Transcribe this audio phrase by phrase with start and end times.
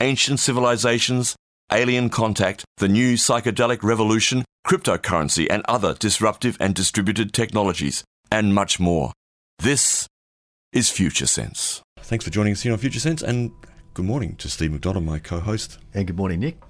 [0.00, 1.36] ancient civilizations,
[1.72, 8.78] alien contact, the new psychedelic revolution, cryptocurrency, and other disruptive and distributed technologies, and much
[8.78, 9.12] more.
[9.58, 10.06] This
[10.72, 11.82] is Future Sense.
[12.00, 13.52] Thanks for joining us here on Future Sense, and
[13.94, 15.78] good morning to Steve McDonald, my co host.
[15.94, 16.65] And good morning, Nick.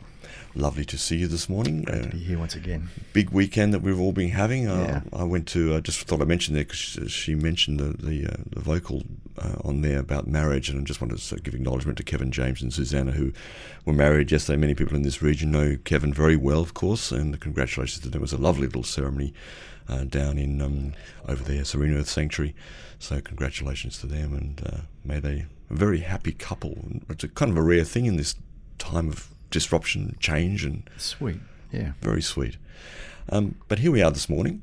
[0.56, 1.82] Lovely to see you this morning.
[1.82, 2.88] Great to be here once again.
[3.12, 4.62] Big weekend that we've all been having.
[4.62, 5.02] Yeah.
[5.12, 5.76] Uh, I went to.
[5.76, 9.02] I just thought I mentioned there because she, she mentioned the the, uh, the vocal
[9.36, 12.62] uh, on there about marriage, and I just wanted to give acknowledgement to Kevin James
[12.62, 13.34] and Susanna who
[13.84, 14.56] were married yesterday.
[14.56, 18.20] Many people in this region know Kevin very well, of course, and congratulations to them.
[18.20, 19.34] It was a lovely little ceremony
[19.90, 20.94] uh, down in um,
[21.28, 22.54] over there, Serene Earth Sanctuary.
[22.98, 26.78] So congratulations to them, and uh, may they a very happy couple.
[27.10, 28.36] It's a kind of a rare thing in this
[28.78, 31.40] time of disruption, change, and Sweet.
[31.72, 31.92] Yeah.
[32.00, 32.56] very sweet.
[33.28, 34.62] Um, but here we are this morning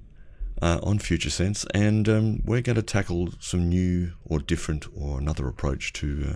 [0.62, 5.20] uh, on Future Sense, and um, we're going to tackle some new or different or
[5.20, 6.36] another approach to uh,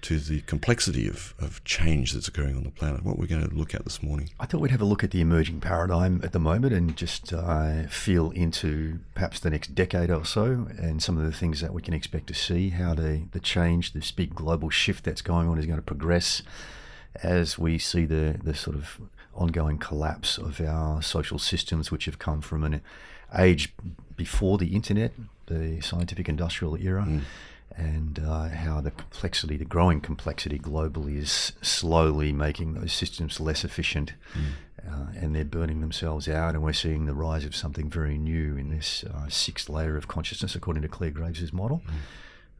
[0.00, 3.02] to the complexity of, of change that's occurring on the planet.
[3.04, 4.30] What we're going to look at this morning.
[4.38, 7.32] I thought we'd have a look at the emerging paradigm at the moment and just
[7.32, 11.74] uh, feel into perhaps the next decade or so and some of the things that
[11.74, 15.48] we can expect to see, how the, the change, this big global shift that's going
[15.48, 16.42] on is going to progress
[17.22, 19.00] as we see the, the sort of
[19.34, 22.80] ongoing collapse of our social systems, which have come from an
[23.36, 23.74] age
[24.16, 25.12] before the internet,
[25.46, 27.02] the scientific industrial era.
[27.76, 33.62] And uh, how the complexity, the growing complexity globally, is slowly making those systems less
[33.62, 34.14] efficient,
[34.84, 36.54] uh, and they're burning themselves out.
[36.54, 40.08] And we're seeing the rise of something very new in this uh, sixth layer of
[40.08, 41.82] consciousness, according to Clare Graves' model,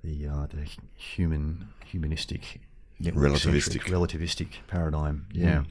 [0.04, 2.60] the uh, the human humanistic
[3.00, 3.82] Relativistic.
[3.82, 5.26] relativistic paradigm.
[5.32, 5.64] Yeah,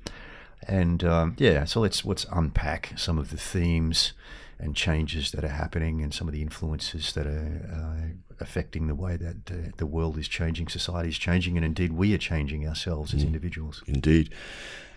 [0.68, 1.66] and um, yeah.
[1.66, 4.14] So let's let's unpack some of the themes
[4.60, 8.96] and changes that are happening, and some of the influences that are uh, affecting the
[8.96, 12.68] way that uh, the world is changing, society is changing, and indeed we are changing
[12.68, 13.84] ourselves as individuals.
[13.88, 14.34] Indeed.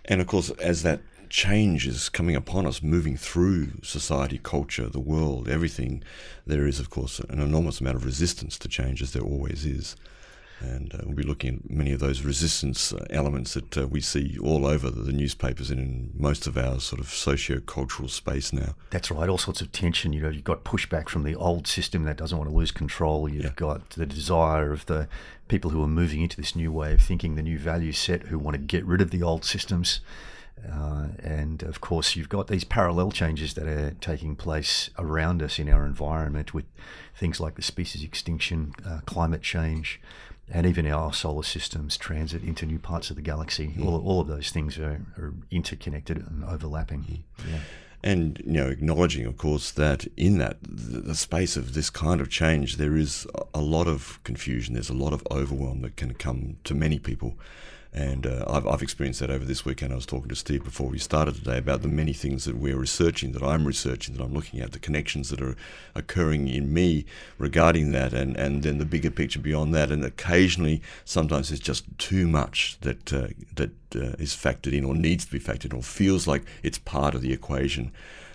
[0.07, 5.01] And of course, as that change is coming upon us, moving through society, culture, the
[5.01, 6.03] world, everything,
[6.47, 9.97] there is, of course, an enormous amount of resistance to change, as there always is.
[10.61, 14.01] And uh, we'll be looking at many of those resistance uh, elements that uh, we
[14.03, 18.53] see all over the, the newspapers and in most of our sort of socio-cultural space
[18.53, 18.75] now.
[18.91, 19.29] That's right.
[19.29, 20.13] All sorts of tension.
[20.13, 23.29] You know, you've got pushback from the old system that doesn't want to lose control.
[23.29, 23.53] You've Yeah.
[23.57, 25.09] got the desire of the
[25.49, 28.39] people who are moving into this new way of thinking, the new value set, who
[28.39, 30.01] want to get rid of the old systems.
[30.71, 35.59] Uh, and of course, you've got these parallel changes that are taking place around us
[35.59, 36.67] in our environment with
[37.17, 39.99] things like the species extinction, uh, climate change,
[40.53, 43.75] and even our solar system's transit into new parts of the galaxy.
[43.83, 47.25] All, all of those things are, are interconnected and overlapping.
[47.49, 47.61] Yeah.
[48.03, 52.31] and you know acknowledging of course that in that the, space of this kind of
[52.31, 56.57] change there is a lot of confusion there's a lot of overwhelm that can come
[56.65, 57.35] to many people
[57.93, 59.93] and uh, I've, I've experienced that over this weekend.
[59.93, 62.77] I was talking to Steve before we started today about the many things that we're
[62.77, 65.57] researching, that I'm researching, that I'm looking at, the connections that are
[65.95, 67.05] occurring in me
[67.39, 69.91] regarding that, and, and then the bigger picture beyond that.
[69.91, 74.95] And occasionally, sometimes it's just too much that uh, that uh, is factored in, or
[74.95, 77.91] needs to be factored in, or feels like it's part of the equation.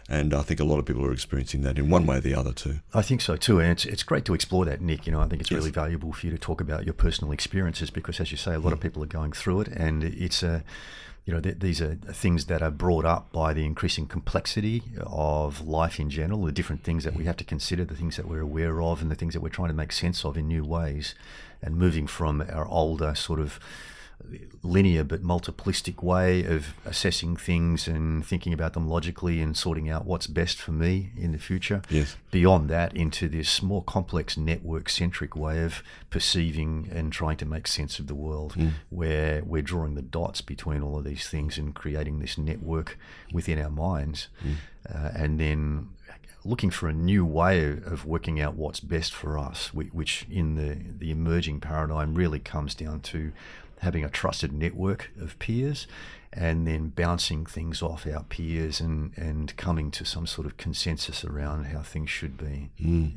[0.08, 2.36] And I think a lot of people are experiencing that in one way or the
[2.36, 2.80] other too.
[2.94, 5.08] I think so too, and it's it's great to explore that, Nick.
[5.08, 7.90] You know, I think it's really valuable for you to talk about your personal experiences
[7.90, 8.84] because, as you say, a lot of mm.
[8.84, 10.64] people are going through it, and it's a,
[11.26, 15.66] you know, th- these are things that are brought up by the increasing complexity of
[15.66, 17.28] life in general, the different things that we mm.
[17.28, 19.70] have to consider, the things that we're aware of, and the things that we're trying
[19.70, 21.16] to make sense of in new ways,
[21.64, 23.60] and moving from our older sort of
[24.64, 30.06] linear but multiplistic way of assessing things and thinking about them logically and sorting out
[30.06, 31.82] what's best for me in the future.
[31.90, 32.16] Yes.
[32.32, 37.68] Beyond that, into this more complex network centric way of perceiving and trying to make
[37.68, 38.56] sense of the world,
[38.90, 42.98] where we're drawing the dots between all of these things and creating this network
[43.32, 44.28] within our minds.
[44.88, 45.90] Uh, and then
[46.44, 50.54] looking for a new way of working out what's best for us, whi- which in
[50.56, 53.32] the, the emerging paradigm really comes down to
[53.80, 55.88] having a trusted network of peers
[56.34, 61.24] and then bouncing things off our peers and, and coming to some sort of consensus
[61.24, 62.70] around how things should be.
[62.82, 63.14] Mm.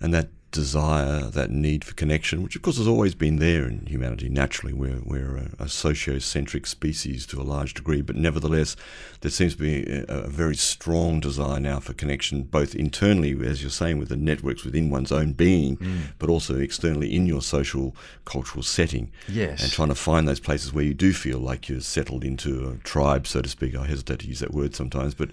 [0.00, 3.84] And that desire, that need for connection, which of course has always been there in
[3.86, 4.28] humanity.
[4.28, 8.74] Naturally, we're, we're a, a sociocentric species to a large degree, but nevertheless,
[9.20, 13.62] there seems to be a, a, very strong desire now for connection, both internally, as
[13.62, 16.00] you're saying, with the networks within one's own being, mm.
[16.18, 19.10] but also externally in your social, cultural setting.
[19.28, 19.62] Yes.
[19.62, 22.76] And trying to find those places where you do feel like you're settled into a
[22.84, 23.76] tribe, so to speak.
[23.76, 25.30] I hesitate to use that word sometimes, but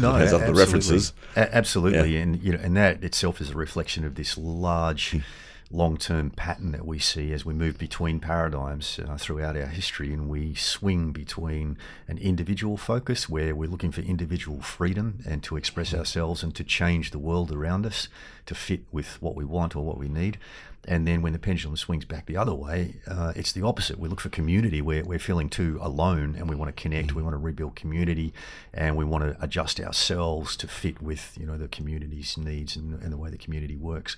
[0.00, 0.64] no, has other absolutely.
[0.64, 1.12] references.
[1.36, 2.20] Absolutely, yeah.
[2.20, 5.10] and you know, and that itself is a reflection of this large.
[5.10, 5.18] Hmm.
[5.70, 10.26] long-term pattern that we see as we move between paradigms uh, throughout our history and
[10.26, 15.90] we swing between an individual focus where we're looking for individual freedom and to express
[15.90, 15.98] hmm.
[15.98, 18.08] ourselves and to change the world around us
[18.46, 20.38] to fit with what we want or what we need
[20.86, 23.98] and then when the pendulum swings back the other way, uh, it's the opposite.
[23.98, 27.22] We look for community where we're feeling too alone and we want to connect, we
[27.22, 28.32] want to rebuild community,
[28.72, 32.94] and we want to adjust ourselves to fit with you know the community's needs and,
[33.02, 34.16] and the way the community works.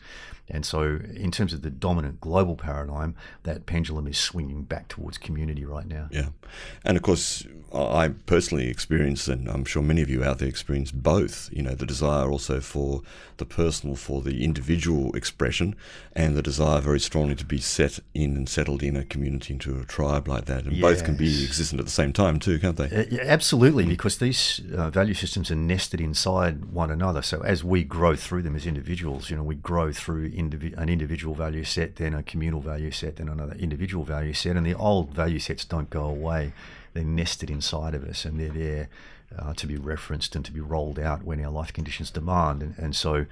[0.48, 3.14] And so, in terms of the dominant global paradigm,
[3.44, 6.08] that pendulum is swinging back towards community right now.
[6.10, 6.30] Yeah.
[6.84, 10.90] And of course, I personally experience, and I'm sure many of you out there experience
[10.90, 13.02] both, you know, the desire also for
[13.36, 15.76] the personal, for the individual expression,
[16.14, 19.78] and the desire very strongly to be set in and settled in a community, into
[19.78, 20.64] a tribe like that.
[20.64, 20.82] And yes.
[20.82, 22.90] both can be existent at the same time, too, can't they?
[22.90, 27.22] Uh, yeah, absolutely, because these uh, value systems are nested inside one another.
[27.22, 30.88] So as we grow through them as individuals, you know, we grow through indivi- an
[30.88, 34.74] individual value set, then a communal value set, then another individual value set, and the
[34.74, 36.52] old value sets don't go away
[36.92, 38.88] they're nested inside of us and they're there
[39.38, 42.62] uh, to be referenced and to be rolled out when our life conditions demand.
[42.62, 43.26] And, and so,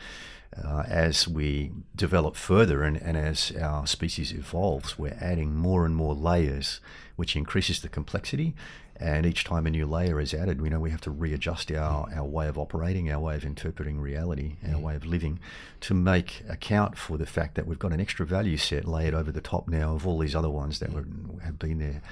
[0.56, 5.94] uh, as we develop further and, and as our species evolves, we're adding more and
[5.94, 6.80] more layers,
[7.16, 8.54] which increases the complexity.
[9.00, 12.08] And each time a new layer is added, we know we have to readjust our,
[12.12, 14.82] our way of operating, our way of interpreting reality, our mm.
[14.82, 15.38] way of living
[15.82, 19.30] to make account for the fact that we've got an extra value set layered over
[19.30, 21.06] the top now of all these other ones that were,
[21.44, 22.02] have been there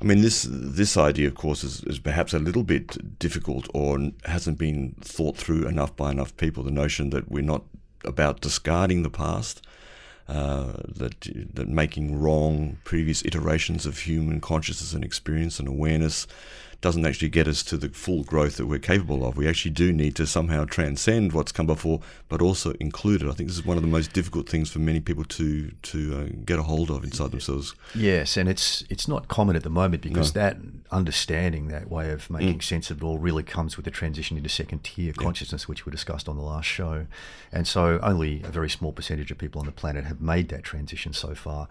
[0.00, 4.10] I mean, this this idea, of course, is, is, perhaps a little bit difficult or
[4.24, 6.62] hasn't been thought through enough by enough people.
[6.62, 7.64] The notion that we're not
[8.04, 9.66] about discarding the past,
[10.28, 16.28] uh, that that making wrong previous iterations of human consciousness and experience and awareness
[16.80, 19.36] doesn't actually get us to the full growth that we're capable of.
[19.36, 23.28] We actually do need to somehow transcend what's come before, but also included.
[23.28, 26.16] I think this is one of the most difficult things for many people to to
[26.16, 27.74] uh, get a hold of inside themselves.
[27.94, 30.42] Yes, and it's it's not common at the moment because no.
[30.42, 30.56] that
[30.90, 32.62] understanding, that way of making mm.
[32.62, 35.12] sense of it all, really comes with the transition into second tier yeah.
[35.12, 37.06] consciousness, which we discussed on the last show.
[37.52, 40.64] And so, only a very small percentage of people on the planet have made that
[40.64, 41.68] transition so far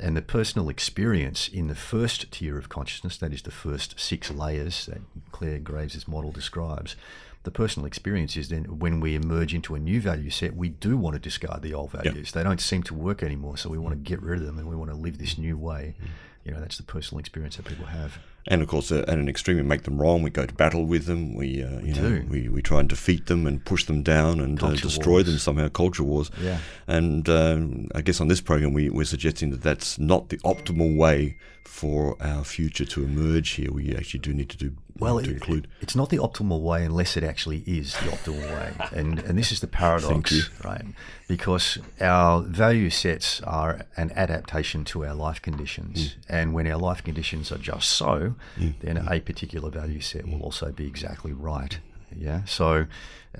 [0.00, 4.30] and the personal experience in the first tier of consciousness, that is the first six
[4.30, 6.96] layers that Clare Graves' model describes,
[7.42, 10.96] the personal experience is then when we emerge into a new value set, we do
[10.96, 12.28] want to discard the old values.
[12.28, 12.34] Yep.
[12.34, 14.68] They don't seem to work anymore, so we want to get rid of them and
[14.68, 15.94] we want to live this new way.
[16.00, 16.08] Mm.
[16.44, 19.28] You know, that's the personal experience that people have and of course, uh, at an
[19.28, 20.22] extreme, we make them wrong.
[20.22, 21.34] We go to battle with them.
[21.34, 24.62] We, uh, you know, we, we try and defeat them and push them down and
[24.62, 25.26] uh, destroy wars.
[25.26, 25.68] them somehow.
[25.68, 26.30] Culture wars.
[26.40, 26.58] Yeah.
[26.86, 30.96] And um, I guess on this program, we, we're suggesting that that's not the optimal
[30.96, 31.36] way
[31.66, 33.70] for our future to emerge here.
[33.70, 35.68] We actually do need to do well, to it, include.
[35.80, 39.52] It's not the optimal way unless it actually is the optimal way, and and this
[39.52, 40.84] is the paradox, right?
[41.28, 46.14] Because our value sets are an adaptation to our life conditions, mm.
[46.28, 48.74] and when our life conditions are just so, mm.
[48.80, 49.10] then mm.
[49.10, 51.78] a particular value set will also be exactly right.
[52.16, 52.86] Yeah, so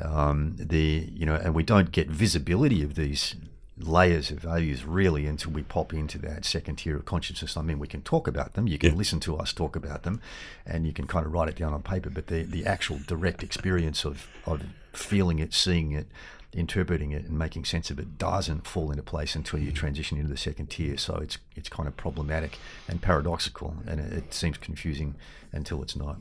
[0.00, 3.35] um, the you know, and we don't get visibility of these
[3.81, 7.57] layers of values really until we pop into that second tier of consciousness.
[7.57, 8.99] I mean, we can talk about them, you can yeah.
[8.99, 10.21] listen to us talk about them,
[10.67, 13.43] and you can kind of write it down on paper, but the, the actual direct
[13.43, 16.07] experience of, of feeling it, seeing it,
[16.53, 20.31] interpreting it, and making sense of it doesn't fall into place until you transition into
[20.31, 20.97] the second tier.
[20.97, 22.59] So it's, it's kind of problematic
[22.89, 25.15] and paradoxical, and it, it seems confusing
[25.53, 26.17] until it's not.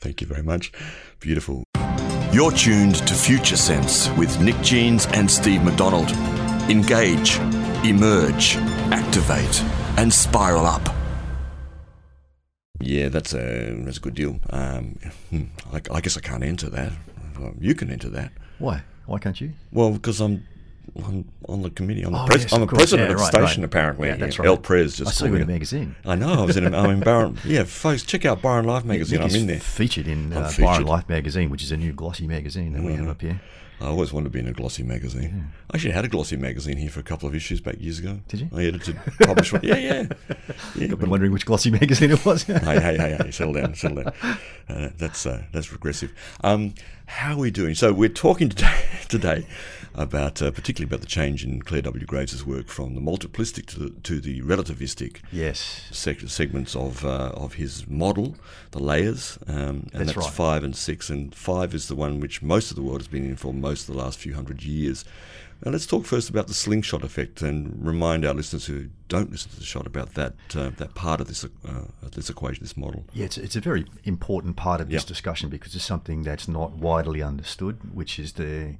[0.00, 0.72] Thank you very much.
[1.20, 1.64] Beautiful.
[2.32, 6.10] You're tuned to Future Sense with Nick Jeans and Steve McDonald.
[6.68, 7.36] Engage,
[7.84, 8.56] emerge,
[8.90, 9.62] activate,
[9.98, 10.88] and spiral up.
[12.80, 14.40] Yeah, that's a that's a good deal.
[14.48, 15.42] Um, hmm,
[15.72, 16.92] I, I, guess I can't enter that.
[17.60, 18.32] You can enter that.
[18.58, 18.82] Why?
[19.04, 19.52] Why can't you?
[19.72, 20.46] Well, because I'm
[21.04, 22.02] I'm on the committee.
[22.02, 23.66] I'm, oh, the, pres- yes, I'm a president yeah, of the station, right.
[23.66, 24.08] apparently.
[24.08, 24.48] Yeah, that's right.
[24.48, 25.10] El Pres just.
[25.10, 25.96] I saw you in a magazine.
[26.06, 26.32] I know.
[26.32, 26.72] I was in.
[26.72, 27.38] A, I'm in Byron.
[27.44, 29.20] Yeah, folks, check out Byron Life magazine.
[29.20, 29.60] I'm in there.
[29.60, 30.64] Featured in uh, featured.
[30.64, 32.86] Byron Life magazine, which is a new glossy magazine that mm-hmm.
[32.86, 33.40] we have up here.
[33.84, 35.22] I always wanted to be in a glossy magazine.
[35.22, 35.42] Yeah.
[35.70, 38.18] I actually had a glossy magazine here for a couple of issues back years ago.
[38.28, 38.48] Did you?
[38.54, 39.60] I edited, published one.
[39.64, 40.06] Yeah, yeah.
[40.74, 42.44] yeah I've been wondering which glossy magazine it was.
[42.44, 44.12] hey, hey, hey, hey, settle down, settle down.
[44.68, 46.12] Uh, that's uh, that's regressive.
[46.42, 46.74] Um,
[47.06, 47.74] how are we doing?
[47.74, 49.46] So we're talking today, today
[49.94, 52.04] about uh, particularly about the change in Clare W.
[52.04, 57.30] Graves' work from the multiplistic to the, to the relativistic yes seg- segments of uh,
[57.34, 58.36] of his model,
[58.72, 60.32] the layers, um, and That's that's, right.
[60.34, 63.24] five and six, and five is the one which most of the world has been
[63.24, 65.04] in for most of the last few hundred years.
[65.64, 69.50] Now let's talk first about the slingshot effect and remind our listeners who don't listen
[69.52, 71.48] to the shot about that uh, that part of this uh,
[72.12, 73.04] this equation, this model.
[73.14, 75.08] Yeah, it's, it's a very important part of this Yeah.
[75.08, 78.74] discussion because it's something that's not widely understood, which is the,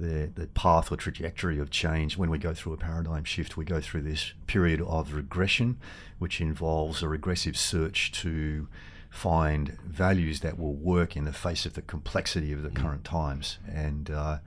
[0.00, 2.16] the the path or trajectory of change.
[2.16, 5.78] When we go through a paradigm shift, we go through this period of regression,
[6.18, 8.68] which involves a regressive search to
[9.10, 13.58] find values that will work in the face of the complexity of the current times.
[13.68, 14.38] And uh,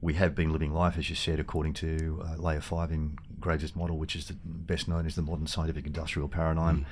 [0.00, 3.74] we have been living life, as you said, according to uh, layer five in Graves'
[3.74, 6.86] model, which is the best known as the modern scientific industrial paradigm.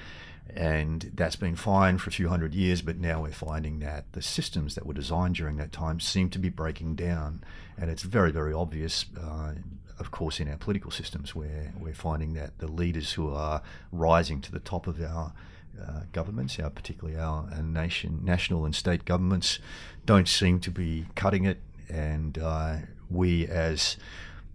[0.55, 4.23] And that's been fine for a few hundred years, but now we're finding that the
[4.23, 7.45] systems that were designed during that time seem to be breaking down.
[7.79, 9.53] And it's very, very obvious, uh,
[9.99, 14.41] of course, in our political systems, where we're finding that the leaders who are rising
[14.43, 15.33] to the top of our
[15.81, 19.59] uh, governments, our particularly our, nation, national and state governments,
[20.05, 22.77] don't seem to be cutting it, and uh,
[23.11, 23.97] we as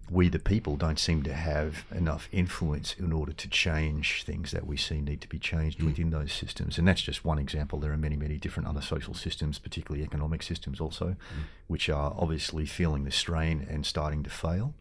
[0.09, 4.65] we the people don't seem to have enough influence in order to change things that
[4.65, 6.77] we see need to be changed within those systems.
[6.77, 7.79] And that's just one example.
[7.79, 11.15] There are many, many different other social systems, particularly economic systems also,
[11.67, 14.73] which are obviously feeling the strain and starting to fail.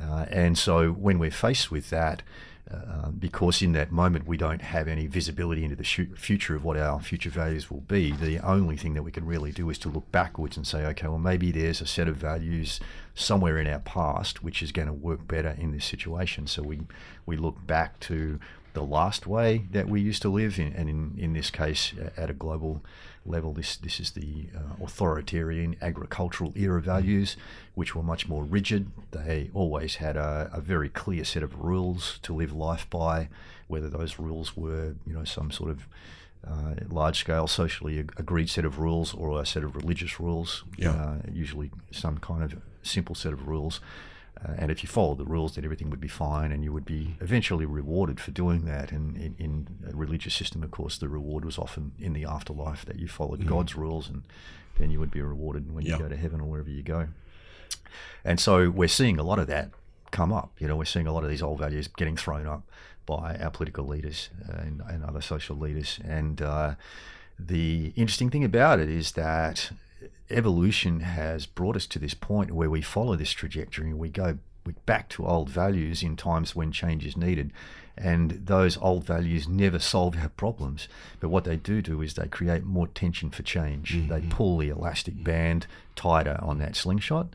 [0.00, 2.22] Uh, and so when we're faced with that,
[2.70, 6.78] uh, because in that moment we don't have any visibility into the future of what
[6.78, 9.88] our future values will be, the only thing that we can really do is to
[9.88, 12.80] look backwards and say, okay, well, maybe there's a set of values
[13.14, 16.46] somewhere in our past which is going to work better in this situation.
[16.46, 16.80] So we,
[17.26, 18.38] we look back to
[18.72, 22.28] the last way that we used to live, in, and in, in this case, at
[22.28, 22.82] a global
[23.24, 27.36] level, this, this is the uh, authoritarian agricultural era values,
[27.76, 28.90] which were much more rigid.
[29.12, 33.28] They always had a, a very clear set of rules to live life by,
[33.68, 35.86] whether those rules were, you know, some sort of
[36.46, 40.90] uh, large-scale socially agreed set of rules or a set of religious rules, Yeah.
[40.90, 43.80] uh, usually some kind of simple set of rules.
[44.44, 46.84] Uh, and if you followed the rules, then everything would be fine, and you would
[46.84, 48.90] be eventually rewarded for doing that.
[48.92, 52.84] And in, in a religious system, of course, the reward was often in the afterlife
[52.86, 54.24] that you followed God's rules, and
[54.76, 55.92] then you would be rewarded when Yeah.
[55.96, 57.08] you go to heaven or wherever you go.
[58.24, 59.70] And so we're seeing a lot of that
[60.10, 60.50] come up.
[60.58, 62.62] You know, we're seeing a lot of these old values getting thrown up
[63.06, 66.00] by our political leaders uh, and, and other social leaders.
[66.04, 66.74] And uh,
[67.38, 69.70] the interesting thing about it is that
[70.30, 74.38] evolution has brought us to this point where we follow this trajectory and we go
[74.86, 77.52] back to old values in times when change is needed.
[77.96, 80.88] And those old values never solve our problems.
[81.20, 83.92] But what they do do is they create more tension for change.
[84.08, 87.28] They pull the elastic band tighter on that slingshot.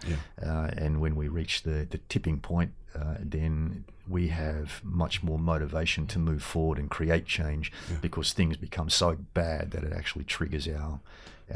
[0.45, 5.39] Uh, and when we reach the, the tipping point, uh, then we have much more
[5.39, 7.71] motivation to move forward and create change
[8.01, 10.99] because things become so bad that it actually triggers our,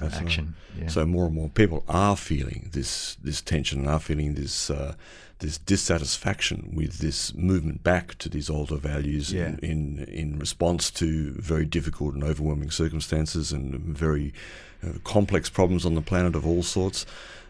[0.02, 0.56] action.
[0.80, 0.88] Yeah.
[0.88, 4.96] So more and more people are feeling this this tension and are feeling this uh,
[5.40, 9.48] this dissatisfaction with this movement back to these older values Yeah.
[9.48, 14.34] in, in in response to very difficult and overwhelming circumstances and very
[14.84, 17.06] uh, complex problems on the planet of all sorts.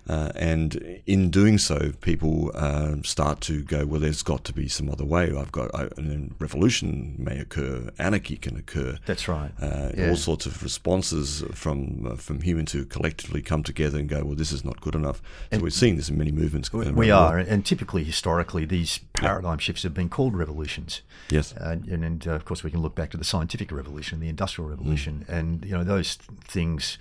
[0.08, 4.68] Uh, and in doing so, people um, start to go, well, there's got to be
[4.68, 5.34] some other way.
[5.36, 8.98] I've got, I, and then revolution may occur, anarchy can occur.
[9.06, 9.52] That's right.
[9.62, 10.10] Uh, Yeah.
[10.10, 14.36] All sorts of responses from uh, from humans who collectively come together and go, well,
[14.36, 15.22] this is not good enough.
[15.52, 16.74] So we're seeing this in many movements.
[16.74, 21.02] We, we are, and typically, historically, these paradigm shifts have been called revolutions.
[21.30, 21.54] Yes.
[21.54, 24.30] Uh, and, and uh, of course, we can look back to the scientific revolution, the
[24.30, 24.72] industrial Mm.
[24.78, 26.16] revolution, and you know those
[26.48, 26.98] things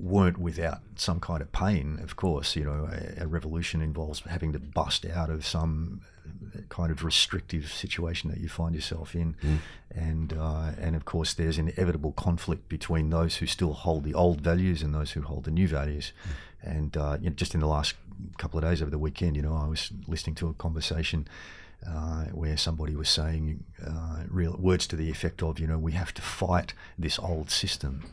[0.00, 1.98] weren't without some kind of pain.
[2.02, 6.00] Of course, you know a, a revolution involves having to bust out of some
[6.68, 9.58] kind of restrictive situation that you find yourself in, Mm.
[9.94, 14.40] and uh, and of course, there's inevitable conflict between those who still hold the old
[14.40, 16.12] values and those who hold the new values.
[16.62, 17.94] And uh, you know, just in the last
[18.38, 21.28] couple of days over the weekend, you know, I was listening to a conversation
[21.86, 25.92] uh, where somebody was saying uh, real words to the effect of, you know, we
[25.92, 28.04] have to fight this old system.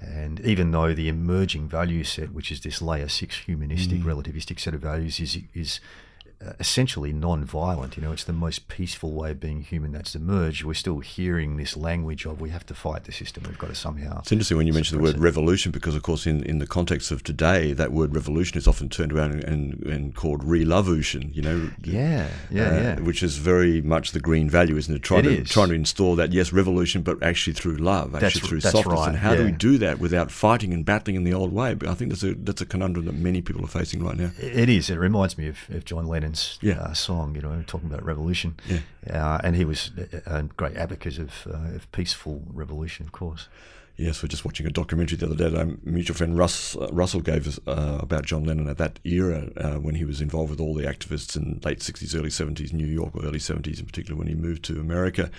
[0.00, 4.04] And even though the emerging value set, which is this layer six humanistic mm.
[4.04, 5.80] relativistic set of values, is is
[6.60, 7.96] essentially non-violent.
[7.96, 10.64] You know, it's the most peaceful way of being human that's emerged.
[10.64, 13.44] We're still hearing this language of we have to fight the system.
[13.46, 14.20] We've got to somehow.
[14.20, 15.20] It's interesting when you mention the word it.
[15.20, 18.88] revolution because, of course, in, in the context of today, that word revolution is often
[18.88, 21.30] turned around and, and, and called revolution.
[21.34, 25.02] You know, yeah, yeah, uh, yeah, which is very much the green value, isn't it?
[25.02, 25.50] Trying it to is.
[25.50, 29.00] trying to install that yes, revolution, but actually through love, actually that's, through that's softness.
[29.00, 29.38] Right, and how yeah.
[29.38, 31.74] do we do that without fighting and battling in the old way?
[31.74, 34.30] But I think that's a that's a conundrum that many people are facing right now.
[34.38, 34.90] It is.
[34.90, 36.80] It reminds me of, of John Lennon's yeah.
[36.80, 37.34] uh, song.
[37.34, 38.56] You know, talking about revolution.
[38.66, 38.80] Yeah.
[39.10, 39.90] Uh, and he was
[40.26, 43.48] a, great advocate of, uh, of peaceful revolution, of course.
[43.98, 46.86] Yes, we're just watching a documentary the other day that our mutual friend Russ, uh,
[46.92, 50.50] Russell gave us uh, about John Lennon at that era uh, when he was involved
[50.50, 53.86] with all the activists in late 60s, early 70s, New York, or early 70s in
[53.86, 55.32] particular when he moved to America.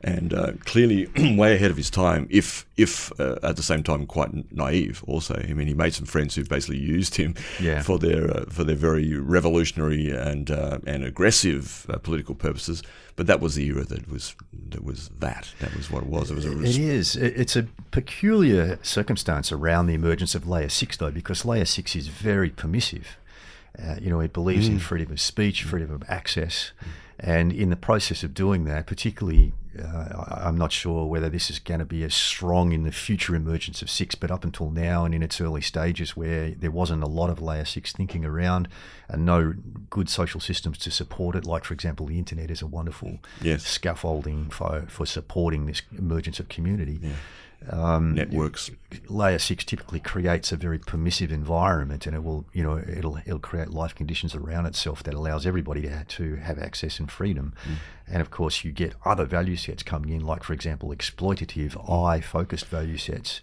[0.00, 4.06] And uh, clearly way ahead of his time, if if uh, at the same time
[4.06, 5.34] quite naive also.
[5.34, 7.82] I mean, he made some friends who basically used him yeah.
[7.82, 12.82] for their uh, for their very revolutionary and and aggressive political purposes.
[13.16, 14.36] But that was the era that was
[14.68, 15.52] that was that.
[15.60, 16.30] That was what it was.
[16.30, 16.44] It was.
[16.44, 17.16] A it is.
[17.16, 22.08] It's a peculiar circumstance around the emergence of Layer Six, though, because Layer Six is
[22.08, 23.16] very permissive.
[23.82, 24.72] Uh, you know, it believes mm.
[24.72, 26.88] in freedom of speech, freedom of access, mm.
[27.18, 31.58] and in the process of doing that, particularly, uh, I'm not sure whether this is
[31.58, 35.04] going to be as strong in the future emergence of six, but up until now
[35.04, 38.68] and in its early stages, where there wasn't a lot of layer six thinking around,
[39.08, 39.54] and no
[39.90, 43.64] good social systems to support it, like for example, the internet is a wonderful yes.
[43.64, 46.98] scaffolding for for supporting this emergence of community.
[47.02, 47.12] Yeah.
[47.70, 48.70] Um, networks.
[49.08, 53.40] Layer six typically creates a very permissive environment, and it will, you know, it'll it'll
[53.40, 57.54] create life conditions around itself that allows everybody to have, to have access and freedom.
[57.64, 57.74] Mm.
[58.08, 62.20] And of course, you get other value sets coming in, like for example, exploitative, eye
[62.20, 63.40] focused value sets.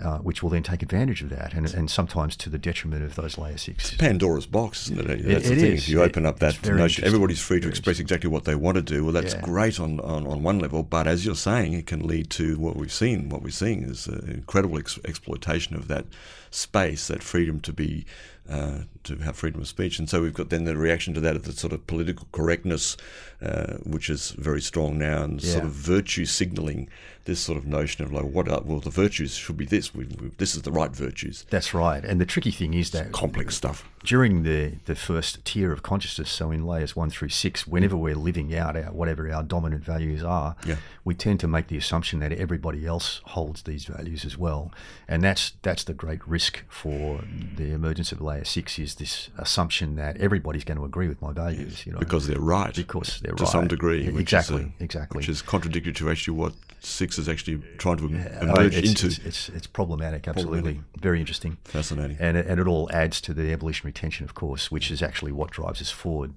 [0.00, 3.16] Uh, which will then take advantage of that, and, and sometimes to the detriment of
[3.16, 3.88] those layer six.
[3.88, 5.24] It's Pandora's box, isn't it?
[5.24, 5.72] That's it, the thing.
[5.72, 5.82] Is.
[5.82, 8.82] If you open up that notion, everybody's free to express exactly what they want to
[8.82, 9.02] do.
[9.02, 9.40] Well, that's yeah.
[9.40, 12.76] great on, on, on one level, but as you're saying, it can lead to what
[12.76, 13.28] we've seen.
[13.28, 16.06] What we're seeing is uh, incredible ex- exploitation of that
[16.52, 18.06] space, that freedom to be.
[18.48, 21.36] Uh, to have freedom of speech, and so we've got then the reaction to that
[21.36, 22.96] of the sort of political correctness,
[23.42, 25.52] uh, which is very strong now, and yeah.
[25.52, 26.88] sort of virtue signalling
[27.28, 30.06] this sort of notion of like what are, well the virtues should be this we,
[30.18, 31.44] we, this is the right virtues.
[31.50, 32.02] That's right.
[32.02, 33.86] And the tricky thing is that complex stuff.
[34.02, 38.14] during the the first tier of consciousness so in layers one through six whenever we're
[38.14, 40.76] living out our whatever our dominant values are yeah.
[41.04, 44.72] we tend to make the assumption that everybody else holds these values as well.
[45.06, 47.20] And that's that's the great risk for
[47.56, 51.32] the emergence of layer six is this assumption that everybody's going to agree with my
[51.32, 51.86] values yes.
[51.86, 51.98] you know?
[51.98, 52.74] Because they're right.
[52.74, 56.34] Because they're to right some degree exactly which a, exactly which is contradictory to actually
[56.34, 59.06] what six is actually trying to uh, emerge it's, into.
[59.06, 60.74] It's, it's, it's problematic, absolutely.
[60.74, 61.02] Problematic.
[61.02, 61.58] Very interesting.
[61.64, 62.16] Fascinating.
[62.20, 65.32] And it, and it all adds to the evolutionary tension, of course, which is actually
[65.32, 66.34] what drives us forward.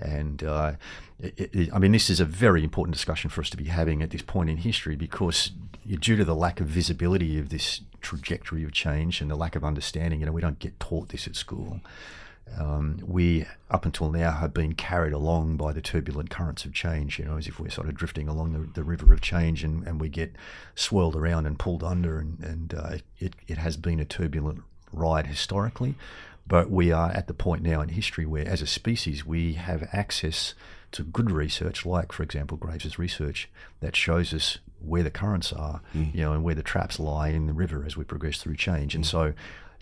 [0.00, 0.72] And uh,
[1.20, 4.02] it, it, I mean, this is a very important discussion for us to be having
[4.02, 5.50] at this point in history because
[5.86, 9.64] due to the lack of visibility of this trajectory of change and the lack of
[9.64, 11.80] understanding, you know, we don't get taught this at school.
[12.58, 17.18] Um, we, up until now, have been carried along by the turbulent currents of change,
[17.18, 19.86] you know, as if we're sort of drifting along the, the river of change and,
[19.86, 20.32] and we get
[20.74, 22.18] swirled around and pulled under.
[22.18, 25.94] And, and uh, it, it has been a turbulent ride historically.
[26.46, 29.88] But we are at the point now in history where, as a species, we have
[29.92, 30.54] access
[30.90, 33.48] to good research, like, for example, Graves's research,
[33.80, 36.12] that shows us where the currents are, mm.
[36.14, 38.92] you know, and where the traps lie in the river as we progress through change.
[38.92, 38.96] Mm.
[38.96, 39.32] And so,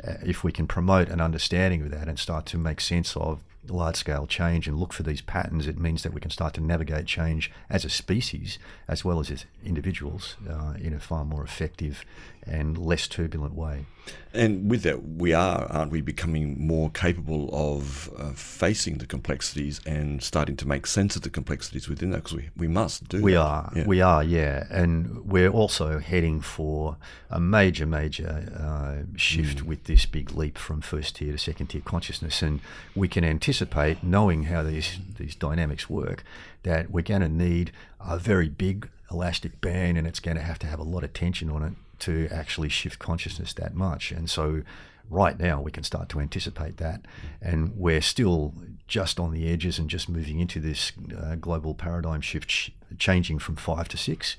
[0.03, 3.97] if we can promote an understanding of that and start to make sense of large
[3.97, 7.07] scale change and look for these patterns, it means that we can start to navigate
[7.07, 8.59] change as a species
[8.89, 12.05] as well as as individuals uh, in a far more effective
[12.47, 13.87] and less turbulent way.
[14.33, 19.81] And with that, we are, aren't we, becoming more capable of uh, facing the complexities
[19.87, 22.19] and starting to make sense of the complexities within that?
[22.25, 23.41] Because we, we must do We that.
[23.41, 23.87] are, yeah.
[23.87, 24.67] we are, yeah.
[24.71, 26.97] And we're also heading for
[27.29, 29.63] a major, major uh, shift Mm.
[29.65, 32.43] with this big leap from first tier to second tier consciousness.
[32.43, 32.61] And
[32.95, 36.25] we can anticipate, knowing how these, these dynamics work,
[36.63, 40.59] that we're going to need a very big elastic band and it's going to have
[40.61, 44.13] to have a lot of tension on it to actually shift consciousness that much.
[44.13, 44.63] And so
[45.09, 47.05] right now we can start to anticipate that.
[47.41, 48.55] And we're still
[48.87, 53.39] just on the edges and just moving into this uh, global paradigm shift, sh- changing
[53.39, 54.37] from five to six.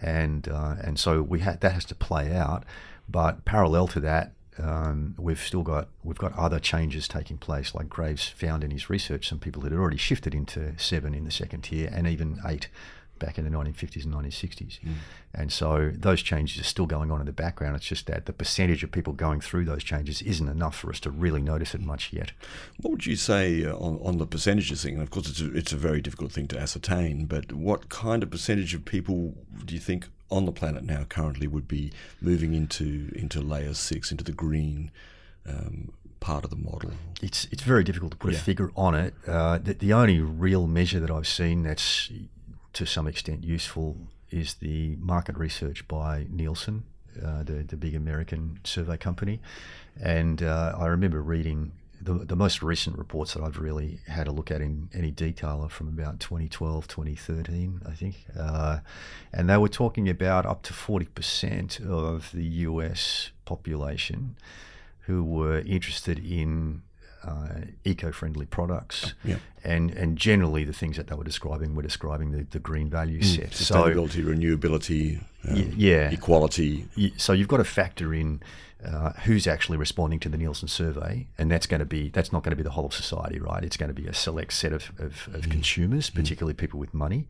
[0.00, 2.64] And, uh, and so we ha- that has to play out.
[3.08, 7.88] But parallel to that, um, we've still got we've got other changes taking place, like
[7.88, 9.28] Graves found in his research.
[9.28, 12.68] Some people had already shifted into seven in the second tier, and even eight
[13.20, 14.80] back in the 1950s and 1960s.
[14.80, 14.94] Mm.
[15.32, 17.76] And so those changes are still going on in the background.
[17.76, 20.98] It's just that the percentage of people going through those changes isn't enough for us
[21.00, 22.32] to really notice it much yet.
[22.80, 24.94] What would you say uh, on, on the percentages thing?
[24.94, 28.24] And of course, it's a, it's a very difficult thing to ascertain, but what kind
[28.24, 32.54] of percentage of people do you think on the planet now currently would be moving
[32.54, 34.90] into, into layer six, into the green?
[35.46, 36.92] Um, part of the model?
[37.22, 38.38] It's it's very difficult to put yeah.
[38.38, 39.14] a figure on it.
[39.26, 42.10] Uh, the, the, only real measure that I've seen that's
[42.72, 43.96] to some extent useful
[44.30, 46.84] is the market research by Nielsen,
[47.24, 49.40] uh, the the big American survey company,
[50.00, 51.72] and uh, I remember reading.
[52.02, 55.60] The, the most recent reports that I've really had a look at in any detail
[55.62, 58.24] are from about 2012, 2013, I think.
[58.34, 58.78] Uh,
[59.34, 64.38] and they were talking about up to 40% of the US population
[65.00, 66.80] who were interested in
[67.24, 69.36] uh, eco-friendly products, yeah.
[69.64, 73.20] and and generally the things that they were describing were describing the, the green value
[73.20, 76.86] mm, set, sustainability, so, renewability, um, yeah, equality.
[77.16, 78.40] So you've got to factor in
[78.84, 82.42] uh, who's actually responding to the Nielsen survey, and that's going to be that's not
[82.42, 83.62] going to be the whole of society, right?
[83.62, 85.50] It's going to be a select set of, of, of mm.
[85.50, 86.14] consumers, mm.
[86.14, 86.58] particularly mm.
[86.58, 87.26] people with money.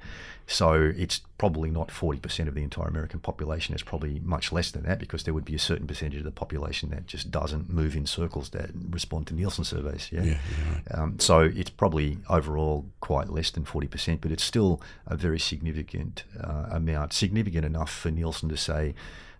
[0.46, 3.74] So it's probably not forty percent of the entire American population.
[3.74, 6.30] It's probably much less than that because there would be a certain percentage of the
[6.30, 10.08] population that just doesn't move in circles that respond to Nielsen surveys.
[10.12, 10.38] Yeah, yeah
[10.72, 10.98] right.
[10.98, 15.38] um, so it's probably overall quite less than forty percent, but it's still a very
[15.38, 18.94] significant uh, amount, significant enough for Nielsen to say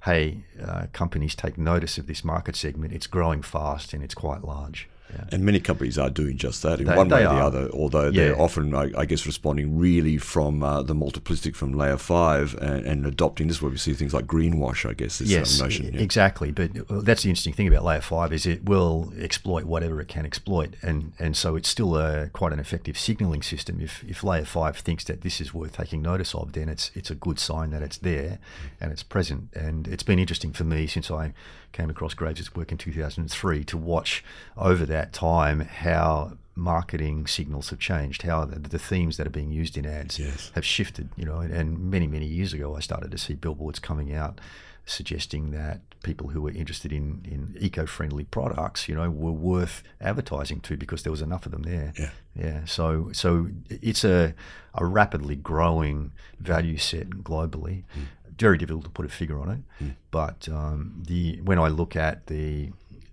[0.04, 2.92] hey, uh, companies take notice of this market segment.
[2.92, 4.88] It's growing fast and it's quite large.
[5.12, 5.24] Yeah.
[5.32, 8.06] And many companies are doing just that in they, one way or the other, although
[8.06, 8.10] yeah.
[8.10, 12.86] they're often, I, I, guess, responding really from uh, the multiplistic from layer five and,
[12.86, 15.94] and, adopting this, where we see things like greenwash, I guess, this yes, notion.
[15.94, 16.00] Yeah.
[16.00, 16.50] Exactly.
[16.50, 16.70] But
[17.04, 20.74] that's the interesting thing about layer five is it will exploit whatever it can exploit.
[20.82, 23.80] And, and so it's still a, quite an effective signaling system.
[23.80, 27.10] If, if layer five thinks that this is worth taking notice of, then it's, it's
[27.10, 28.38] a good sign that it's there
[28.80, 29.48] and it's present.
[29.54, 31.32] And it's been interesting for me since I
[31.72, 34.24] came across Graves' work in 2003 to watch
[34.56, 39.50] over that time how marketing signals have changed, how the, the themes that are being
[39.50, 40.50] used in ads yes.
[40.54, 41.08] have shifted.
[41.16, 44.40] You know, and, and many many years ago, I started to see billboards coming out
[44.86, 50.58] suggesting that people who were interested in, in eco-friendly products, you know, were worth advertising
[50.60, 51.92] to because there was enough of them there.
[51.98, 52.10] Yeah.
[52.34, 52.64] Yeah.
[52.64, 54.34] So so it's a
[54.74, 57.84] a rapidly growing value set globally.
[57.96, 58.06] Mm
[58.40, 59.84] very difficult to put a figure on it.
[59.84, 59.94] Mm.
[60.10, 62.72] But um, the when I look at the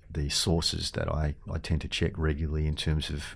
[0.09, 3.35] the sources that I, I tend to check regularly in terms of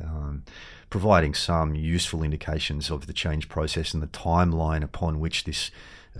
[0.00, 0.44] um,
[0.90, 5.70] providing some useful indications of the change process and the timeline upon which this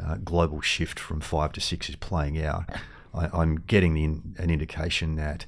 [0.03, 2.65] uh, global shift from five to six is playing out,
[3.15, 4.05] I, am getting the,
[4.43, 5.45] an indication that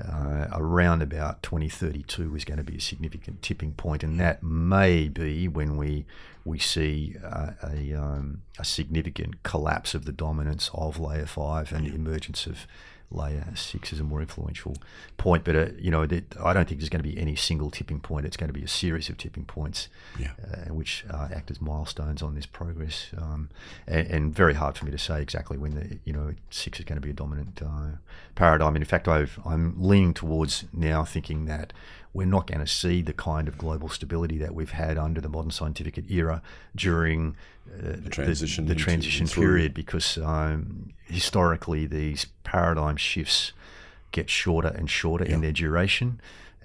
[0.00, 5.08] uh, around about 2032 is going to be a significant tipping point, and that may
[5.08, 6.04] be when we
[6.44, 11.86] we see uh, a, um, a significant collapse of the dominance of layer five and
[11.86, 12.66] the emergence of
[13.10, 14.76] layer six is a more influential
[15.16, 15.44] point.
[15.44, 18.26] But uh, you know, I don't think there's going to be any single tipping point.
[18.26, 20.32] It's going to be a series of tipping points, yeah.
[20.42, 23.10] uh, which uh, act as milestones on this progress.
[23.16, 23.50] Um,
[23.86, 26.84] and, and, very hard for me to say exactly when the you know six is
[26.84, 27.96] going to be a dominant uh,
[28.34, 28.74] paradigm.
[28.74, 31.72] And in fact, i I'm leaning towards now thinking that
[32.14, 35.28] we're not going to see the kind of global stability that we've had under the
[35.28, 36.40] modern scientific era
[36.74, 37.36] during
[37.68, 43.52] uh, the transition, the, the transition period because um, historically these paradigm shifts
[44.12, 45.34] get shorter and shorter yeah.
[45.34, 46.20] in their duration.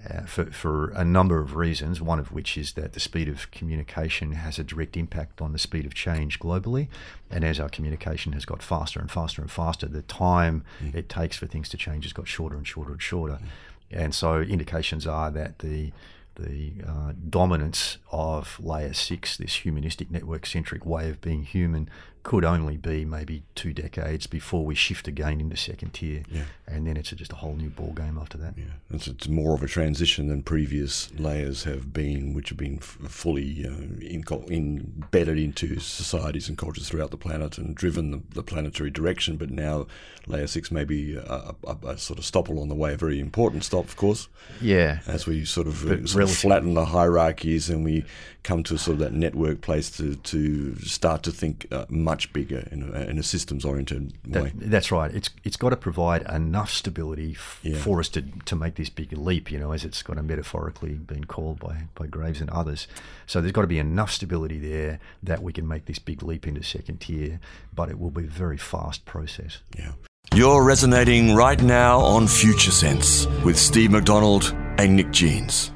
[0.10, 3.52] Uh, for, for a number of reasons, one of which is that the speed of
[3.52, 6.88] communication has a direct impact on the speed of change globally.
[7.30, 10.96] And as our communication has got faster and faster and faster, the time mm.
[10.96, 13.34] it takes for things to change has got shorter and shorter and shorter.
[13.34, 13.48] Mm.
[13.92, 15.92] And so indications are that the
[16.36, 21.90] the uh, dominance of layer six, this humanistic network centric way of being human,
[22.24, 26.44] could only be maybe two decades before we shift again into second tier, yeah.
[26.68, 28.54] and then it's just a whole new ball game after that.
[28.58, 32.78] Yeah, it's, it's more of a transition than previous layers have been, which have been
[32.78, 33.70] f- fully uh,
[34.02, 39.38] in, embedded into societies and cultures throughout the planet and driven the, the planetary direction.
[39.38, 39.88] But now,
[40.28, 43.20] layer six may be a, a, a, sort of stop along the way, a very
[43.20, 44.28] important stop, of course.
[44.62, 48.04] Yeah, as we sort of, uh, sort of flatten the hierarchies and we
[48.44, 51.68] come to sort of that network place to to start to think.
[51.72, 54.52] Uh, much bigger in a, in a systems oriented way.
[54.56, 55.14] That, that's right.
[55.14, 57.78] It's it's got to provide enough stability f- yeah.
[57.78, 59.52] for us to, to make this big leap.
[59.52, 62.88] You know, as it's kind of metaphorically been called by by Graves and others.
[63.26, 66.48] So there's got to be enough stability there that we can make this big leap
[66.48, 67.40] into second tier.
[67.74, 69.60] But it will be a very fast process.
[69.78, 69.92] Yeah.
[70.34, 75.72] You're resonating right now on Future Sense with Steve McDonald and Nick Jeans.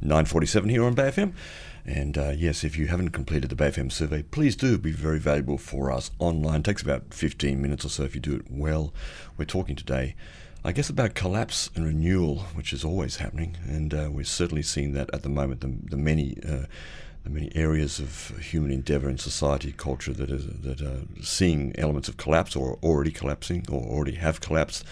[0.00, 1.32] 947 here on Bay FM.
[1.88, 4.66] And uh, yes, if you haven't completed the BFM survey, please do.
[4.68, 6.60] It'd be very valuable for us online.
[6.60, 8.92] It takes about 15 minutes or so if you do it well.
[9.38, 10.14] We're talking today,
[10.62, 13.56] I guess, about collapse and renewal, which is always happening.
[13.66, 15.62] And uh, we're certainly seeing that at the moment.
[15.62, 16.36] The, the many.
[16.46, 16.66] Uh,
[17.28, 22.08] the many areas of human endeavour in society, culture that are, that are seeing elements
[22.08, 24.84] of collapse or already collapsing or already have collapsed,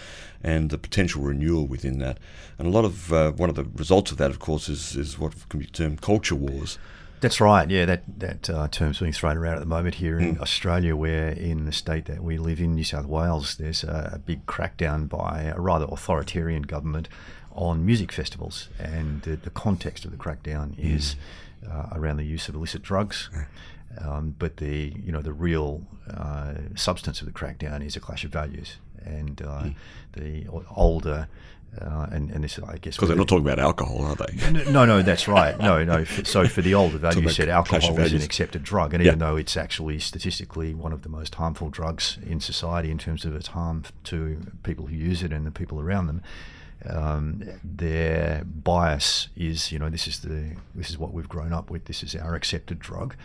[0.43, 2.19] and the potential renewal within that.
[2.59, 5.17] And a lot of uh, one of the results of that, of course, is, is
[5.17, 6.77] what can be termed culture wars.
[7.19, 7.67] That's right.
[7.67, 10.41] Yeah, that that uh, term's being thrown around at the moment here in mm.
[10.41, 14.19] Australia, where in the state that we live in, New South Wales, there's a, a
[14.19, 17.09] big crackdown by a rather authoritarian government
[17.53, 21.15] on music festivals, and the, the context of the crackdown mm.
[21.69, 23.29] Uh, around the use of illicit drugs.
[23.99, 28.23] Um, but the you know the real uh, substance of the crackdown is a clash
[28.23, 29.75] of values, and uh, mm.
[30.13, 31.27] the older
[31.81, 34.71] uh, and, and this, I guess, because they're not talking about alcohol, are they?
[34.71, 35.57] No, no, that's right.
[35.59, 36.05] No, no.
[36.23, 39.55] So for the older value set, alcohol is an accepted drug, and even though it's
[39.55, 43.83] actually statistically one of the most harmful drugs in society in terms of its harm
[44.05, 46.21] to people who use it and the people around them,
[46.85, 51.69] um, their bias is, you know, this is the this is what we've grown up
[51.69, 51.85] with.
[51.85, 53.15] This is our accepted drug,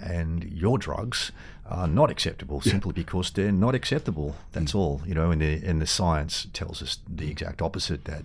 [0.00, 1.32] and your drugs
[1.66, 2.72] are not acceptable yeah.
[2.72, 4.36] simply because they're not acceptable.
[4.52, 4.78] That's mm.
[4.78, 5.30] all, you know.
[5.30, 8.04] And the and the science tells us the exact opposite.
[8.04, 8.24] That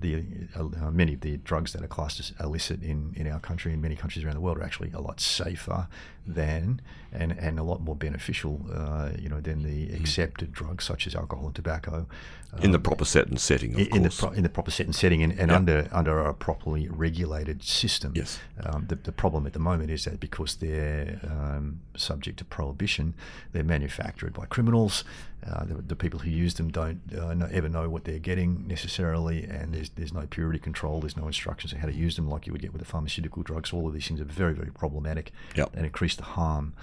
[0.00, 3.72] the uh, many of the drugs that are classed as illicit in, in our country
[3.72, 5.88] and many countries around the world are actually a lot safer
[6.26, 6.80] than
[7.12, 10.00] and, and a lot more beneficial, uh, you know, than the mm.
[10.00, 12.06] accepted drugs such as alcohol and tobacco.
[12.52, 14.16] Um, in the proper set and setting, of in course.
[14.16, 17.62] The pro- in the proper set and setting, and, and under under a properly regulated
[17.62, 18.12] system.
[18.16, 18.40] Yes.
[18.64, 23.14] Um, the, the problem at the moment is that because they're um, subject to prohibition,
[23.52, 25.04] they're manufactured by criminals.
[25.46, 28.66] Uh, the, the, people who use them don't uh, know, ever know what they're getting
[28.66, 31.00] necessarily, and there's there's no purity control.
[31.00, 33.42] There's no instructions on how to use them like you would get with the pharmaceutical
[33.42, 33.72] drugs.
[33.72, 35.70] All of these things are very very problematic yep.
[35.74, 36.74] and increase the harm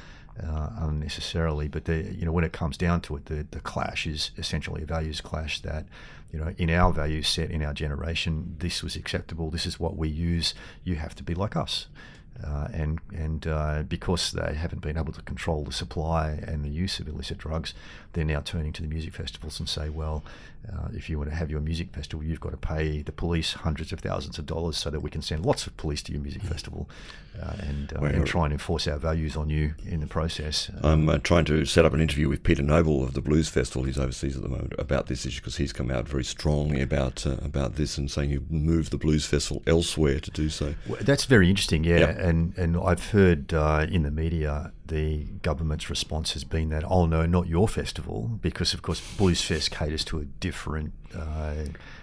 [0.41, 1.67] uh, unnecessarily.
[1.67, 4.83] But the, you know, when it comes down to it, the, the clash is essentially
[4.83, 5.85] a values clash that,
[6.31, 9.49] you know, in our values set in our generation, this was acceptable.
[9.49, 10.53] This is what we use.
[10.83, 11.87] You have to be like us.
[12.43, 16.69] Uh, and and uh, because they haven't been able to control the supply and the
[16.69, 17.73] use of illicit drugs,
[18.13, 20.23] they're now turning to the music festivals and say, well,
[20.71, 23.53] uh, if you want to have your music festival, you've got to pay the police
[23.53, 26.19] hundreds of thousands of dollars so that we can send lots of police to your
[26.19, 26.89] music festival
[27.41, 30.69] uh, and, uh, and try and enforce our values on you in the process.
[30.83, 33.83] I'm uh, trying to set up an interview with Peter Noble of the Blues Festival.
[33.83, 37.25] He's overseas at the moment about this issue because he's come out very strongly about
[37.25, 40.75] about this and saying you move the Blues Festival elsewhere to do so.
[40.87, 41.99] Well, that's very interesting, yeah.
[41.99, 42.17] Yep.
[42.19, 47.25] And and I've heard in the media the government's response has been that, oh no,
[47.25, 51.53] not your festival, because of course Blues Fest caters to a different uh,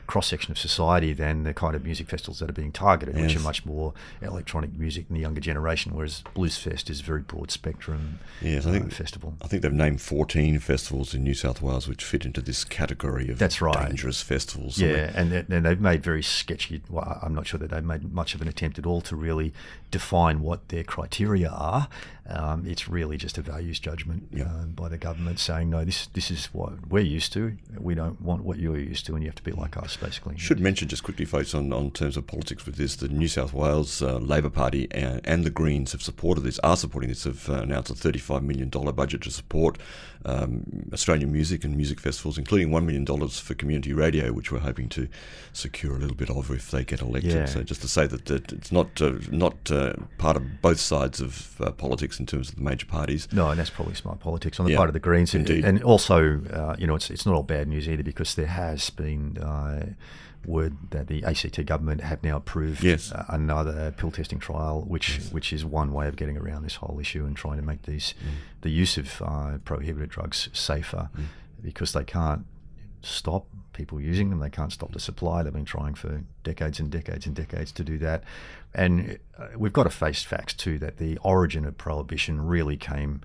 [0.06, 3.22] cross section of society than the kind of music festivals that are being targeted, yes.
[3.22, 7.02] which are much more electronic music in the younger generation, whereas Blues Fest is a
[7.02, 9.34] very broad spectrum yes, I think, uh, festival.
[9.42, 13.28] I think they've named 14 festivals in New South Wales which fit into this category
[13.30, 13.88] of That's right.
[13.88, 14.78] dangerous festivals.
[14.78, 18.34] Yeah, and, and they've made very sketchy, well, I'm not sure that they've made much
[18.34, 19.52] of an attempt at all to really
[19.90, 21.88] define what their criteria are.
[22.26, 24.44] Um, it's really just a values judgment yeah.
[24.44, 27.56] uh, by the government saying, no, this this is what we're used to.
[27.78, 30.36] We don't want what you're used to, and you have to be like us, basically.
[30.38, 33.52] Should mention just quickly, folks, on, on terms of politics with this, the New South
[33.52, 37.48] Wales uh, Labor Party and, and, the Greens have supported this, are supporting this, have
[37.48, 39.78] uh, announced a $35 million budget to support
[40.26, 44.88] um, Australian music and music festivals, including $1 million for community radio, which we're hoping
[44.90, 45.08] to
[45.52, 47.32] secure a little bit of if they get elected.
[47.32, 47.44] Yeah.
[47.44, 51.20] So just to say that, that it's not uh, not uh, part of both sides
[51.20, 53.28] of uh, politics in terms of the major parties.
[53.32, 55.34] No, and that's probably smart politics on the yeah, part of the Greens.
[55.34, 55.64] Indeed.
[55.64, 58.90] And also, uh, you know, it's, it's not all bad news either because there has
[58.90, 59.83] been uh,
[60.46, 63.12] word that the ACT government have now approved yes.
[63.12, 65.32] uh, another pill testing trial, which yes.
[65.32, 68.14] which is one way of getting around this whole issue and trying to make these
[68.20, 68.60] mm.
[68.62, 71.24] the use of uh, prohibited drugs safer, mm.
[71.62, 72.44] because they can't
[73.02, 74.38] stop people using them.
[74.38, 75.42] They can't stop the supply.
[75.42, 78.24] They've been trying for decades and decades and decades to do that,
[78.74, 83.20] and uh, we've got to face facts too that the origin of prohibition really came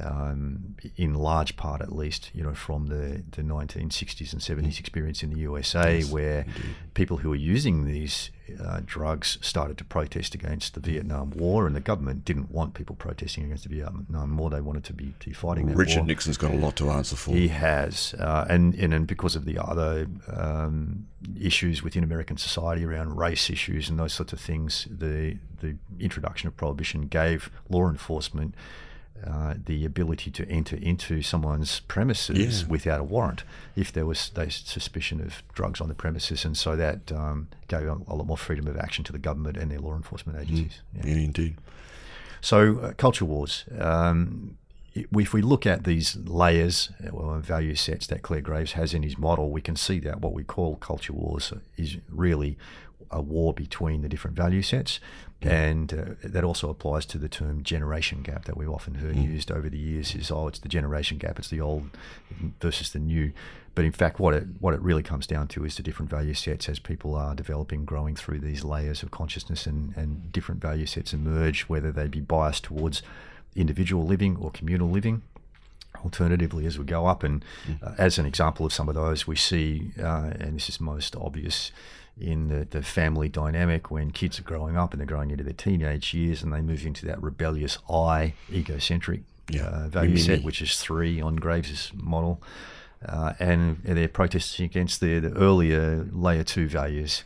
[0.00, 4.80] um, in large part at least, you know, from the, the 1960s and 70s mm.
[4.80, 6.74] experience in the USA, yes, where indeed.
[6.94, 8.30] people who were using these
[8.62, 12.94] uh, drugs started to protest against the Vietnam War, and the government didn't want people
[12.94, 14.50] protesting against the Vietnam War.
[14.50, 16.06] They wanted to be, to be fighting that Richard war.
[16.06, 17.32] Nixon's got a lot to answer for.
[17.32, 21.06] He has, uh, and, and and because of the other um,
[21.40, 26.46] issues within American society around race issues and those sorts of things, the the introduction
[26.46, 28.54] of prohibition gave law enforcement
[29.24, 32.68] uh, the ability to enter into someone's premises Yeah.
[32.68, 33.44] without a warrant
[33.76, 37.86] if there was they suspicion of drugs on the premises, and so that um, gave
[37.86, 40.80] a, a lot more freedom of action to the government and their law enforcement agencies.
[40.94, 41.06] Yeah.
[41.06, 41.56] Yeah, indeed.
[42.40, 43.64] So, uh, culture wars.
[43.78, 44.56] Um,
[44.94, 49.02] if we look at these layers uh, or value sets that Clare Graves has in
[49.02, 52.56] his model, we can see that what we call culture wars is really
[53.10, 54.98] a war between the different value sets.
[55.42, 59.50] And uh, that also applies to the term generation gap that we've often heard used
[59.50, 61.90] over the years is, oh, it's the generation gap, it's the old
[62.60, 63.32] versus the new.
[63.74, 66.32] But in fact, what it, what it really comes down to is the different value
[66.32, 70.86] sets as people are developing, growing through these layers of consciousness and, and different value
[70.86, 73.02] sets emerge, whether they be biased towards
[73.54, 75.22] individual living or communal living.
[76.02, 77.44] Alternatively, as we go up, and
[77.82, 81.16] uh, as an example of some of those, we see, uh, and this is most
[81.16, 81.72] obvious
[82.20, 85.52] in the, the family dynamic when kids are growing up and they're growing into their
[85.52, 89.64] teenage years and they move into that rebellious I, egocentric Yeah.
[89.66, 90.44] uh, value Me, set, me.
[90.44, 92.40] which is three on Graves' model.
[93.06, 97.24] Uh, and they're protesting against the, the earlier layer two values.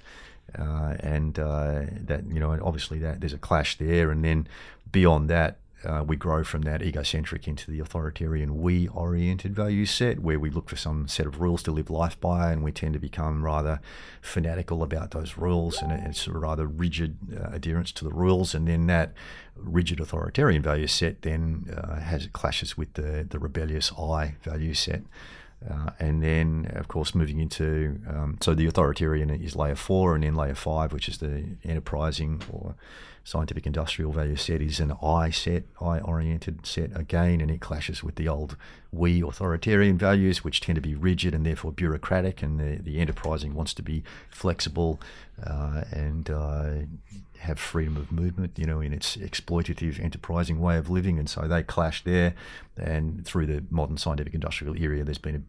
[0.59, 4.11] Uh, and uh, that, you know, and obviously that there's a clash there.
[4.11, 4.49] And then
[4.91, 10.21] beyond that, uh, we grow from that egocentric into the authoritarian we oriented value set
[10.21, 12.93] where we look for some set of rules to live life by and we tend
[12.93, 13.81] to become rather
[14.21, 18.69] fanatical about those rules and it's a rather rigid uh, adherence to the rules and
[18.69, 19.13] then that
[19.57, 25.03] rigid authoritarian value set then uh, has clashes with the, the rebellious I value set.
[25.69, 30.25] Uh, and then, of course, moving into um, so the authoritarian is layer four, and
[30.25, 32.75] then layer five, which is the enterprising or
[33.25, 38.03] scientific industrial value set, is an I set, I oriented set again, and it clashes
[38.03, 38.57] with the old
[38.93, 43.55] we authoritarian values, which tend to be rigid and therefore bureaucratic, and the, the enterprising
[43.55, 45.01] wants to be flexible
[45.45, 46.71] uh, and uh,
[47.39, 51.43] have freedom of movement, you know, in its exploitative, enterprising way of living, and so
[51.43, 52.35] they clash there.
[52.77, 55.43] And through the modern scientific industrial era, there's been a,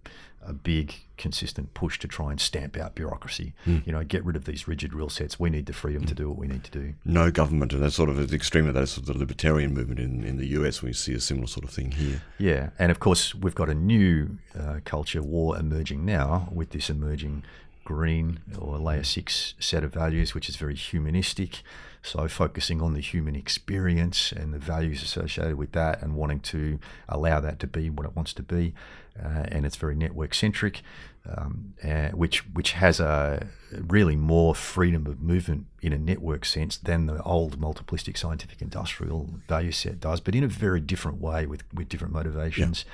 [0.46, 3.54] a big, consistent push to try and stamp out bureaucracy.
[3.86, 5.40] You know, get rid of these rigid rule sets.
[5.40, 6.94] We need the freedom to do what we need to do.
[7.06, 9.74] No government, and that's sort of at the extreme of that sort of the libertarian
[9.74, 10.82] movement in, in the US.
[10.82, 12.22] We see a similar sort of thing here.
[12.38, 16.90] Yeah, and of course we've got a new uh, culture war emerging now with this
[16.90, 17.44] emerging
[17.84, 21.62] green or layer six set of values, which is very humanistic.
[22.04, 26.80] So focusing on the human experience and the values associated with that, and wanting to
[27.08, 28.74] allow that to be what it wants to be,
[29.20, 30.82] uh, and it's very network centric,
[31.30, 36.78] um, uh, which which has a really more freedom of movement in a network sense
[36.78, 41.46] than the old multiplistic scientific industrial value set does, but in a very different way
[41.46, 42.86] with with different motivations.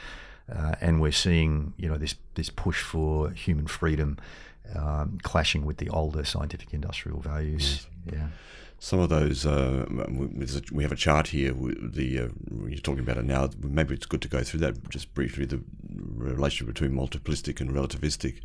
[0.49, 4.17] Uh, and we're seeing, you know, this this push for human freedom
[4.75, 7.87] um, clashing with the older scientific industrial values.
[8.11, 8.27] Yeah.
[8.79, 11.51] Some of those, uh, we- there's a- we have a chart here.
[11.51, 12.27] The uh,
[12.67, 13.49] you're talking about it now.
[13.61, 15.45] Maybe it's good to go through that just briefly.
[15.45, 18.35] The relationship between multiplistic and relativistic.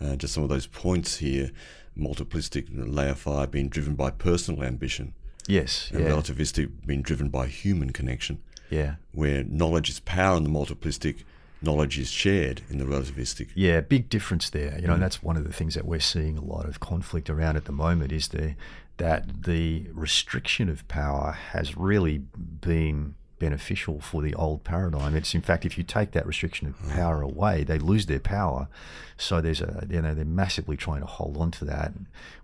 [0.00, 1.50] Uh, just some of those points here.
[1.98, 5.12] Multiplistic layer five being driven by personal ambition,
[5.46, 5.90] Yes.
[5.92, 6.10] and Yeah.
[6.10, 8.38] relativistic being driven by human connection.
[8.70, 8.96] Yeah.
[9.12, 11.24] Where knowledge is power in the multiplistic,
[11.60, 13.48] knowledge is shared in the relativistic.
[13.54, 14.78] Yeah, big difference there.
[14.80, 17.28] You know, and that's one of the things that we're seeing a lot of conflict
[17.28, 18.54] around at the moment is the
[19.00, 25.16] that the restriction of power has really been beneficial for the old paradigm.
[25.16, 28.68] It's in fact, if you take that restriction of power away, they lose their power.
[29.16, 31.92] So there's a you know they're massively trying to hold on to that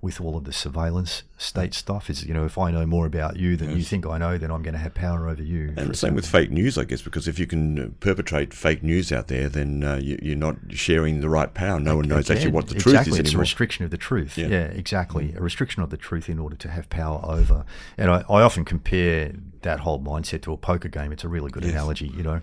[0.03, 2.11] with all of the surveillance state stuff.
[2.11, 4.51] Is you know if I know more about you than you think I know, then
[4.51, 5.73] I'm going to have power over you.
[5.77, 8.83] And the same with fake news, I guess, because if you can uh, perpetrate fake
[8.83, 11.79] news out there, then uh, you, you're not sharing the right power.
[11.79, 13.13] No one knows actually what the exactly.
[13.13, 14.37] truth is It's a restriction of the truth.
[14.37, 14.49] Yeah.
[14.49, 15.35] Yeah, exactly.
[15.37, 17.65] A restriction of the truth in order to have power over.
[17.99, 19.33] And I, I often compare
[19.63, 21.13] that whole mindset to a poker game.
[21.13, 21.73] It's a really good Yes.
[21.73, 22.09] analogy.
[22.09, 22.41] You know,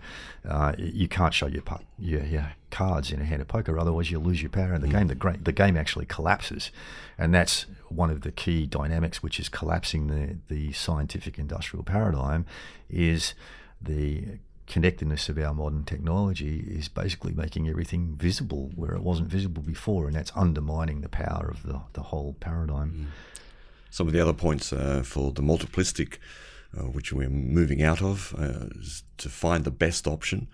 [0.47, 1.63] uh, you can't show your,
[1.99, 4.87] your your cards in a hand of poker, otherwise you'll lose your power in the
[4.87, 5.07] game.
[5.07, 6.71] The great the game actually collapses,
[7.17, 12.45] and that's one of the key dynamics which is collapsing the the scientific industrial paradigm,
[12.89, 13.33] is
[13.81, 19.61] the connectedness of our modern technology is basically making everything visible where it wasn't visible
[19.61, 23.11] before, and that's undermining the power of the, the whole paradigm.
[23.89, 26.17] Some of the other points uh, for the multiplistic,
[26.77, 28.67] uh, which we're moving out of, uh,
[29.17, 30.47] to find the best option.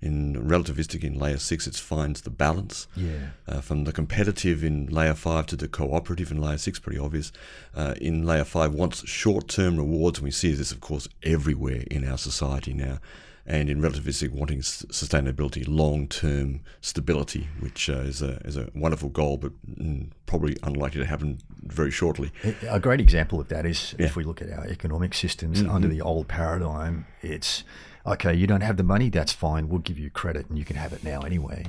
[0.00, 2.88] In relativistic in layer six, it finds the balance.
[2.96, 3.28] Yeah.
[3.46, 7.30] Uh, from the competitive in layer five to the cooperative in layer six, pretty obvious.
[7.72, 11.84] Uh, in layer five, wants short term rewards, and we see this, of course, everywhere
[11.88, 12.98] in our society now.
[13.44, 19.08] And in relativistic, wanting sustainability, long term stability, which uh, is, a, is a wonderful
[19.08, 22.30] goal, but mm, probably unlikely to happen very shortly.
[22.68, 24.06] A great example of that is Yeah.
[24.06, 27.64] if we look at our economic systems under the old paradigm, it's
[28.06, 29.68] okay, you don't have the money, that's fine.
[29.68, 31.66] We'll give you credit and you can have it now anyway.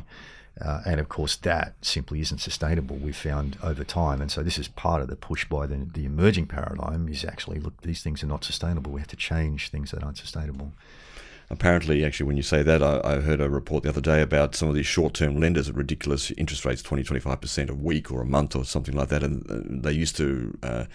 [0.62, 2.96] Uh, and of course, that simply isn't sustainable.
[2.96, 6.06] We've found over time, and so this is part of the push by the, the
[6.06, 7.10] emerging paradigm.
[7.10, 8.92] Is actually look, these things are not sustainable.
[8.92, 10.74] We have to change things that aren't sustainable.
[11.54, 14.56] Apparently, actually, when you say that, I, I heard a report the other day about
[14.56, 18.26] some of these short-term lenders at ridiculous interest rates, 20, 25% a week or a
[18.26, 20.58] month or something like that, and uh, they used to.
[20.64, 20.86] Uh,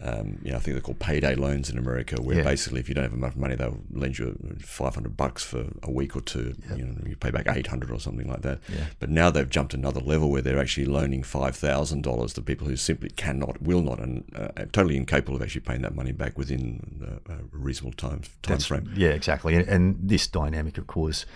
[0.00, 2.44] um, you know, I think they're called payday loans in America, where yeah.
[2.44, 6.14] basically if you don't have enough money, they'll lend you 500 bucks for a week
[6.14, 6.54] or two.
[6.68, 6.78] Yep.
[6.78, 8.60] You know, you pay back 800 or something like that.
[8.68, 8.86] Yeah.
[9.00, 13.10] But now they've jumped another level where they're actually loaning $5,000 to people who simply
[13.10, 17.56] cannot, will not, and uh, totally incapable of actually paying that money back within a
[17.56, 18.92] reasonable time, time frame.
[18.94, 19.56] Yeah, exactly.
[19.56, 21.26] And, and, this dynamic, of course,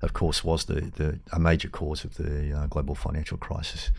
[0.00, 3.90] of course, was the, the a major cause of the uh, global financial crisis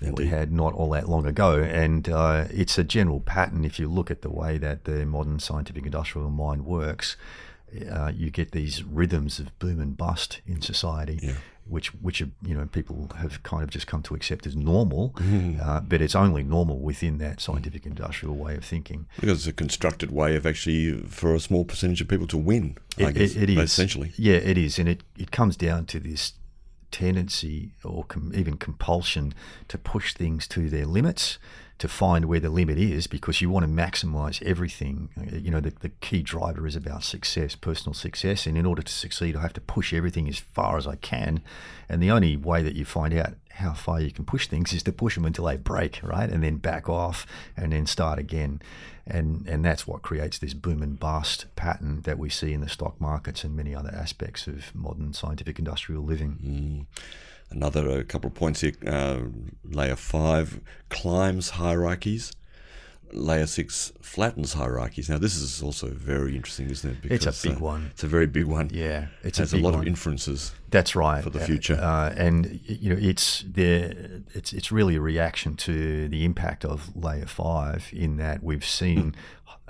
[0.00, 1.58] that we had not all that long ago.
[1.58, 5.38] And uh, it's a general pattern if you look at the way that the modern
[5.38, 7.16] scientific industrial mind works.
[7.88, 11.34] Uh, you get these rhythms of boom and bust in society, yeah.
[11.68, 15.10] which which are, you know people have kind of just come to accept as normal,
[15.18, 15.64] mm.
[15.64, 19.06] uh, but it's only normal within that scientific industrial way of thinking.
[19.20, 22.76] Because it's a constructed way of actually for a small percentage of people to win.
[22.98, 24.12] It, guess, it, it is essentially.
[24.16, 26.32] Yeah, it is, and it it comes down to this
[26.90, 29.34] tendency or com- even compulsion
[29.68, 31.38] to push things to their limits
[31.80, 35.08] to find where the limit is because you want to maximize everything.
[35.32, 38.46] You know, the, the key driver is about success, personal success.
[38.46, 41.40] And in order to succeed, I have to push everything as far as I can.
[41.88, 44.82] And the only way that you find out how far you can push things is
[44.82, 46.28] to push them until they break, right?
[46.28, 47.26] And then back off
[47.56, 48.60] and then start again.
[49.10, 52.68] And, and that's what creates this boom and bust pattern that we see in the
[52.68, 56.86] stock markets and many other aspects of modern scientific industrial living.
[56.96, 58.72] Mm another couple of points here.
[58.86, 59.20] Uh,
[59.64, 62.32] layer five climbs hierarchies.
[63.12, 65.08] Layer six flattens hierarchies.
[65.08, 67.02] Now, this is also very interesting, isn't it?
[67.02, 67.88] Because, it's a big uh, one.
[67.92, 68.70] It's a very big one.
[68.72, 69.82] Yeah, it's it has a, a lot one.
[69.82, 70.52] of inferences.
[70.70, 71.74] That's right for the future.
[71.74, 76.94] Uh, and you know, it's the it's it's really a reaction to the impact of
[76.96, 79.14] layer five in that we've seen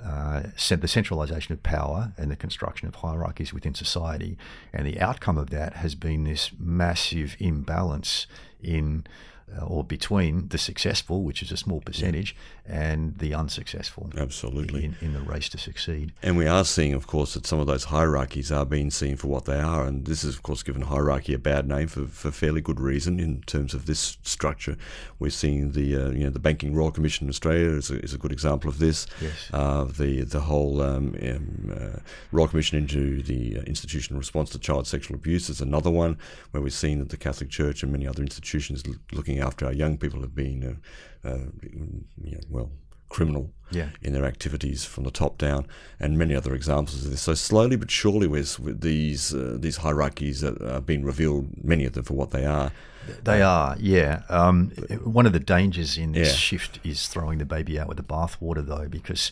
[0.03, 4.37] uh, the centralization of power and the construction of hierarchies within society.
[4.73, 8.25] And the outcome of that has been this massive imbalance
[8.61, 12.35] in uh, or between the successful, which is a small percentage,
[12.65, 14.09] and the unsuccessful.
[14.17, 14.85] Absolutely.
[14.85, 16.13] In, in, the race to succeed.
[16.23, 19.27] And we are seeing, of course, that some of those hierarchies are being seen for
[19.27, 19.85] what they are.
[19.85, 23.19] And this is, of course, given hierarchy a bad name for, for fairly good reason
[23.19, 24.77] in terms of this structure.
[25.19, 28.13] We're seeing the uh, you know the Banking Royal Commission in Australia is a, is
[28.13, 29.05] a good example of this.
[29.19, 29.49] Yes.
[29.51, 31.99] Uh, the the whole um, um, uh,
[32.31, 36.17] Royal Commission into the uh, institutional response to child sexual abuse is another one
[36.51, 39.97] where we've seen that the Catholic Church and many other institutions looking after our young
[39.97, 40.79] people have been,
[41.23, 41.45] uh, uh,
[42.23, 42.71] you know, well,
[43.09, 43.89] criminal yeah.
[44.01, 45.67] in their activities from the top down,
[45.99, 47.21] and many other examples of this.
[47.21, 51.85] So slowly but surely, with, with these uh, these hierarchies that are being revealed, many
[51.85, 52.71] of them for what they are.
[53.23, 54.21] They are, yeah.
[54.29, 54.69] Um,
[55.03, 56.35] one of the dangers in this yeah.
[56.35, 59.31] shift is throwing the baby out with the bathwater, though, because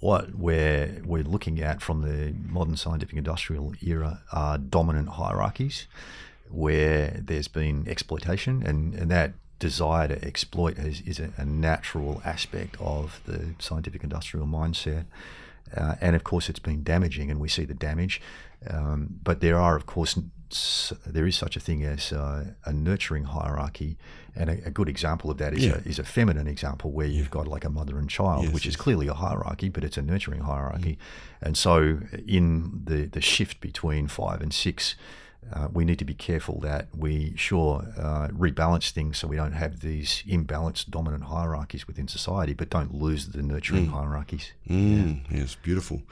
[0.00, 5.86] what we're we're looking at from the modern scientific industrial era are dominant hierarchies
[6.50, 12.22] where there's been exploitation and, and that desire to exploit is, is a, a, natural
[12.24, 15.06] aspect of the scientific industrial mindset.
[15.76, 18.20] Uh, and of course, it's been damaging, and we see the damage.
[18.68, 20.18] Um, but there are, of course,
[21.06, 23.98] there is such a thing as uh, a nurturing hierarchy,
[24.34, 25.74] and a, a, good example of that is, yeah.
[25.84, 28.64] a, is a feminine example where you've got like a mother and child, yes, which
[28.64, 28.74] yes.
[28.74, 30.92] is clearly a hierarchy, but it's a nurturing hierarchy.
[30.92, 31.46] Mm.
[31.46, 34.96] And so, in the the shift between five and six,
[35.52, 39.52] uh, we need to be careful that we sure uh, rebalance things so we don't
[39.52, 43.92] have these imbalanced dominant hierarchies within society, but don't lose the nurturing mm.
[43.92, 44.52] hierarchies.
[44.68, 45.38] Mm, yeah.
[45.38, 46.02] Yes, beautiful.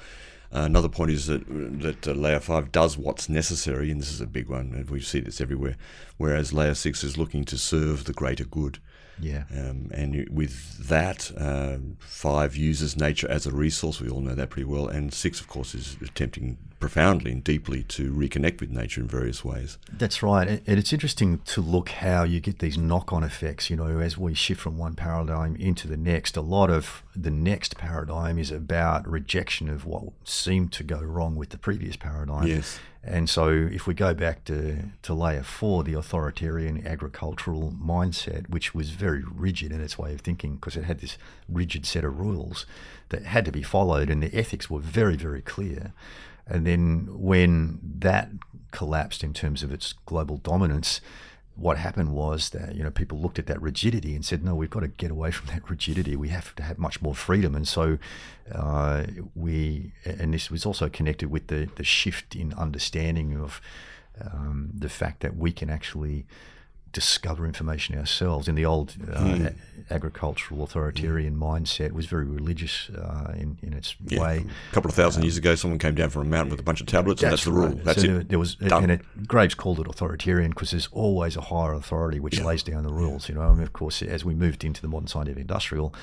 [0.54, 1.44] Uh, another point is that
[1.80, 5.00] that uh, layer five does what's necessary, and this is a big one, and we
[5.00, 5.76] see this everywhere.
[6.16, 8.78] Whereas layer six is looking to serve the greater good.
[9.20, 9.44] Yeah.
[9.50, 14.00] Um, and with that, uh, five uses nature as a resource.
[14.00, 14.88] We all know that pretty well.
[14.88, 19.44] And six, of course, is attempting profoundly and deeply to reconnect with nature in various
[19.44, 19.78] ways.
[19.90, 20.48] That's right.
[20.48, 23.70] And it's interesting to look how you get these knock on effects.
[23.70, 27.30] You know, as we shift from one paradigm into the next, a lot of the
[27.30, 32.46] next paradigm is about rejection of what seemed to go wrong with the previous paradigm.
[32.46, 32.78] Yes.
[33.02, 38.74] And so, if we go back to, to layer four, the authoritarian agricultural mindset, which
[38.74, 41.16] was very rigid in its way of thinking because it had this
[41.48, 42.66] rigid set of rules
[43.10, 45.92] that had to be followed, and the ethics were very, very clear.
[46.46, 48.30] And then when that
[48.70, 51.00] collapsed in terms of its global dominance,
[51.56, 54.70] what happened was that you know people looked at that rigidity and said, no, we've
[54.70, 56.14] got to get away from that rigidity.
[56.14, 57.98] We have to have much more freedom, and so
[58.52, 63.60] uh, we and this was also connected with the the shift in understanding of
[64.20, 66.26] um, the fact that we can actually
[66.96, 68.48] discover information ourselves.
[68.48, 69.46] In the old uh, mm.
[69.46, 71.40] a- agricultural authoritarian mm.
[71.40, 74.18] mindset, was very religious uh, in, in its yeah.
[74.18, 74.46] way.
[74.70, 76.62] A couple of thousand um, years ago, someone came down from a mountain with a
[76.62, 77.84] bunch of tablets, that's and that's the rule.
[77.84, 78.30] That's so it.
[78.30, 78.84] There was, Done.
[78.84, 82.44] and it, Graves called it authoritarian because there's always a higher authority which yeah.
[82.44, 83.28] lays down the rules.
[83.28, 85.94] You know, I mean, of course, as we moved into the modern scientific industrial,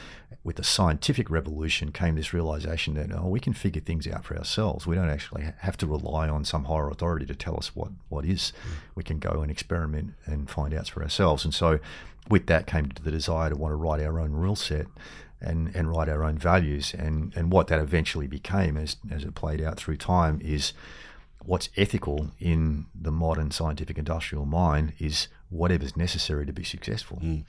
[0.43, 4.37] with the scientific revolution came this realization that oh, we can figure things out for
[4.37, 4.87] ourselves.
[4.87, 8.25] We don't actually have to rely on some higher authority to tell us what what
[8.25, 8.53] is.
[8.65, 8.71] Mm.
[8.95, 11.45] We can go and experiment and find out for ourselves.
[11.45, 11.79] And so,
[12.29, 14.87] with that came the desire to want to write our own rule set.
[15.45, 19.35] And, and write our own values and, and what that eventually became as, as it
[19.35, 20.71] played out through time is
[21.45, 27.19] what's ethical in the modern scientific industrial mind is whatever's necessary to be successful.
[27.21, 27.43] Mm.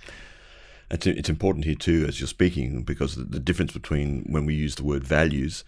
[0.90, 4.54] It's, it's important here too, as you're speaking, because the, the difference between when we
[4.54, 5.64] use the word values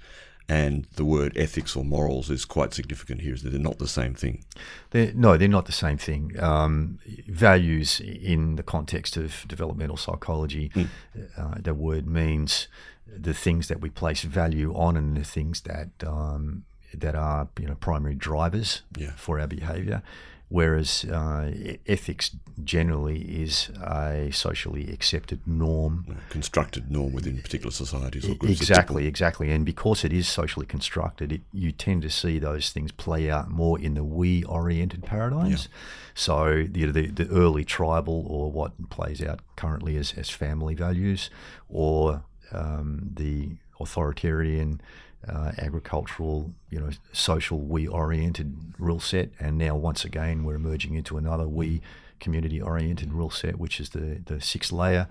[0.49, 3.35] and the word ethics or morals is quite significant here.
[3.35, 4.45] Is that they're not the same thing?
[4.91, 6.39] They're, no, they're not the same thing.
[6.39, 10.89] Um, values in the context of developmental psychology, mm.
[11.37, 12.69] uh, the word means
[13.07, 16.65] the things that we place value on and the things that um,
[16.95, 19.13] that are you know primary drivers yeah.
[19.17, 20.03] for our behaviour
[20.49, 21.53] whereas uh,
[21.87, 28.61] ethics generally is a socially accepted norm, constructed norm within particular societies or groups.
[28.61, 32.93] Exactly, exactly, and because it is socially constructed, it, you tend to see those things
[32.93, 35.69] play out more in the we-oriented paradigms.
[35.71, 35.79] Yeah.
[36.15, 41.29] So the, the, the early tribal, or what plays out currently as as family values,
[41.69, 42.23] or
[42.53, 44.81] um, the authoritarian
[45.29, 51.17] uh, agricultural, you know, social we-oriented rule set, and now once again we're emerging into
[51.17, 51.81] another we
[52.19, 55.07] community-oriented rule set, which is the the sixth layer.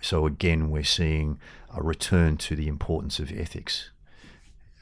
[0.00, 1.38] So again, we're seeing
[1.74, 3.90] a return to the importance of ethics.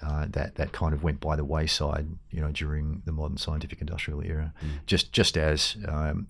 [0.01, 3.81] Uh, that that kind of went by the wayside, you know, during the modern scientific
[3.81, 4.53] industrial era.
[4.65, 4.69] Mm.
[4.87, 6.29] Just just as um,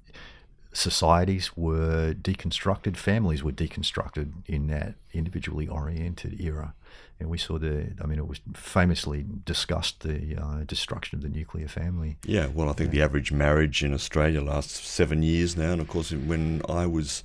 [0.72, 6.74] societies were deconstructed, families were deconstructed in that individually oriented era.
[7.20, 11.28] And we saw the, I mean, it was famously discussed the uh, destruction of the
[11.28, 12.16] nuclear family.
[12.24, 13.00] Yeah, well, I think yeah.
[13.00, 15.72] the average marriage in Australia lasts seven years now.
[15.72, 17.24] And of course, when I was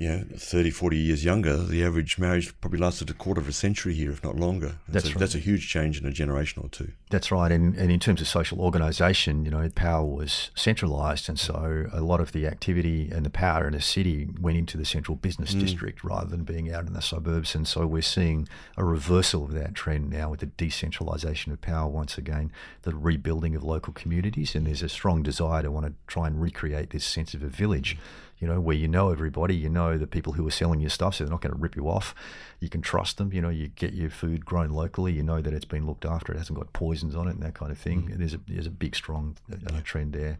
[0.00, 3.52] you know, 30, 40 years younger, the average marriage probably lasted a quarter of a
[3.52, 4.76] century here, if not longer.
[4.88, 5.18] That's, a, right.
[5.18, 6.92] that's a huge change in a generation or two.
[7.10, 7.52] That's right.
[7.52, 11.28] And, and in terms of social organisation, you know, power was centralised.
[11.28, 14.78] And so a lot of the activity and the power in a city went into
[14.78, 15.60] the central business mm.
[15.60, 17.54] district rather than being out in the suburbs.
[17.54, 18.48] And so we're seeing
[18.78, 23.54] a reversal of that trend now with the decentralisation of power once again, the rebuilding
[23.54, 24.54] of local communities.
[24.54, 27.48] And there's a strong desire to want to try and recreate this sense of a
[27.48, 27.98] village.
[27.98, 28.00] Mm
[28.40, 31.14] you know, where you know everybody, you know the people who are selling your stuff,
[31.14, 32.14] so they're not going to rip you off.
[32.58, 33.32] You can trust them.
[33.32, 35.12] You know, you get your food grown locally.
[35.12, 36.32] You know that it's been looked after.
[36.32, 38.08] It hasn't got poisons on it and that kind of thing.
[38.08, 38.18] Mm.
[38.18, 40.38] There's a there's a big strong uh, trend there.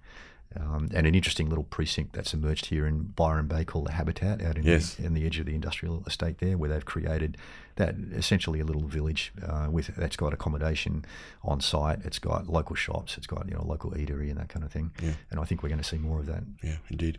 [0.59, 4.43] Um, and an interesting little precinct that's emerged here in Byron Bay called the Habitat
[4.43, 4.95] out in, yes.
[4.95, 7.37] the, in the edge of the industrial estate there, where they've created
[7.77, 11.05] that essentially a little village uh, with that's got accommodation
[11.45, 12.01] on site.
[12.05, 13.17] It's got local shops.
[13.17, 14.91] It's got you know local eatery and that kind of thing.
[15.01, 15.13] Yeah.
[15.31, 16.43] And I think we're going to see more of that.
[16.65, 17.17] Yeah, indeed.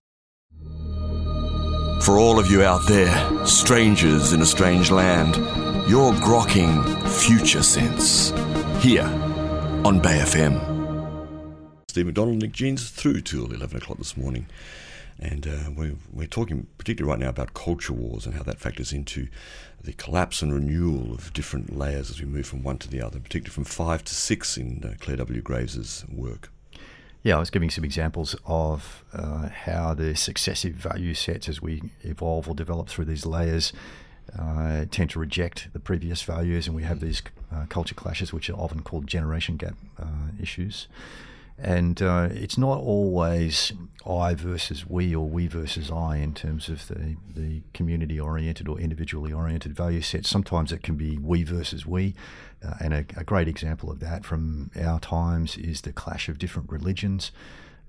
[2.01, 5.36] For all of you out there, strangers in a strange land,
[5.88, 8.32] you're grokking Future Sense
[8.84, 9.05] here
[9.86, 10.72] on Bay FM.
[11.89, 14.47] Steve McDonald, Nick Jeans, through till 11 o'clock this morning.
[15.20, 18.91] And uh, we're, we're talking particularly right now about culture wars and how that factors
[18.91, 19.28] into
[19.84, 23.20] the collapse and renewal of different layers as we move from one to the other,
[23.20, 25.41] particularly from five to six in uh, Clare W.
[25.41, 26.51] Graves's work.
[27.24, 31.84] Yeah, I was giving some examples of uh, how the successive value sets, as we
[32.01, 33.74] evolve or develop through these layers,
[34.38, 37.22] uh, tend to reject the previous values, and we have these
[37.53, 40.88] uh, culture clashes, which are often called generation gap uh, issues.
[41.62, 43.72] And uh, it's not always
[44.05, 48.80] I versus we or we versus I in terms of the, the community oriented or
[48.80, 50.28] individually oriented value sets.
[50.28, 52.16] Sometimes it can be we versus we.
[52.66, 56.38] Uh, and a, a, great example of that from our times is the clash of
[56.38, 57.32] different religions,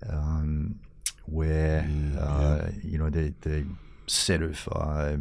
[0.08, 0.78] um,
[1.26, 3.66] where, mm, uh, you know, the, the
[4.06, 5.16] set of uh,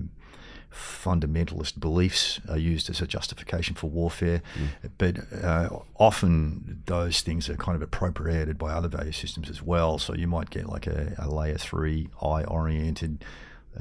[0.72, 4.90] fundamentalist beliefs are used as a justification for warfare, mm.
[4.98, 10.00] but uh, often those things are kind of appropriated by other value systems as well.
[10.00, 13.24] So you might get like a, a layer three I oriented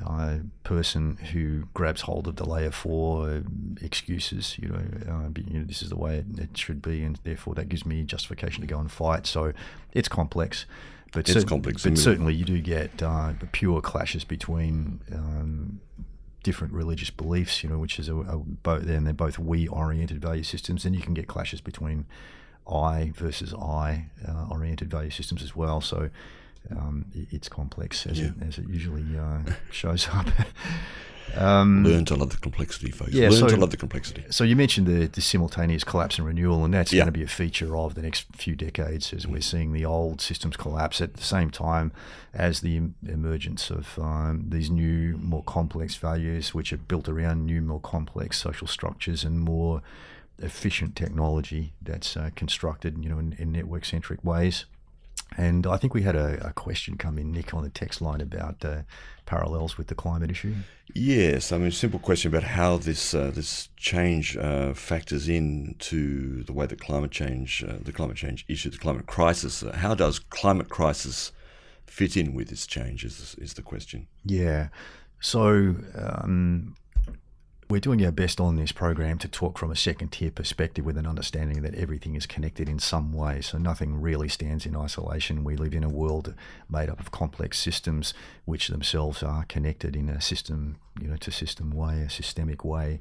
[0.06, 3.42] uh, person who grabs hold of the layer four
[3.80, 7.18] excuses, you know, uh, you know, this is the way it, it, should be, and
[7.24, 9.26] therefore that gives me justification to go and fight.
[9.26, 9.52] So
[9.92, 10.64] it's complex.
[11.12, 11.82] But it's complex.
[11.82, 15.80] But certainly, you do get uh, pure clashes between um,
[16.42, 20.42] different religious beliefs, you know, which is a, a both, and they're both we-oriented value
[20.42, 22.06] systems, and you can get clashes between
[22.70, 25.80] I versus I uh, oriented value systems as well.
[25.80, 26.10] So
[26.70, 28.28] um, it's complex as, yeah.
[28.28, 30.26] it, as it usually uh, shows up.
[31.36, 33.12] Um, Learn to love the complexity, folks.
[33.12, 34.24] Yeah, Learn so, to love the complexity.
[34.30, 37.00] So you mentioned the, the simultaneous collapse and renewal, and that's yeah.
[37.00, 40.20] going to be a feature of the next few decades as we're seeing the old
[40.20, 41.92] systems collapse at the same time
[42.32, 47.60] as the emergence of um, these new, more complex values, which are built around new,
[47.60, 49.82] more complex social structures and more
[50.38, 54.64] efficient technology that's uh, constructed, you know, in, in network-centric ways.
[55.36, 58.20] And I think we had a, a, question come in, Nick, on the text line
[58.20, 58.82] about uh,
[59.26, 60.54] parallels with the climate issue.
[60.94, 66.42] Yes, I mean, simple question about how this uh, this change uh, factors in to
[66.42, 69.62] the way that climate change, uh, the climate change issue, the climate crisis.
[69.62, 71.32] Uh, how does climate crisis
[71.86, 73.04] fit in with this change?
[73.04, 74.08] Is is the question?
[74.24, 74.68] Yeah.
[75.20, 76.74] So um,
[77.70, 80.98] we're doing our best on this program to talk from a second tier perspective with
[80.98, 83.40] an understanding that everything is connected in some way.
[83.40, 85.44] So nothing really stands in isolation.
[85.44, 86.34] We live in a world
[86.68, 88.12] made up of complex systems
[88.44, 92.98] which themselves are connected in a system, you know, to system way, a systemic way.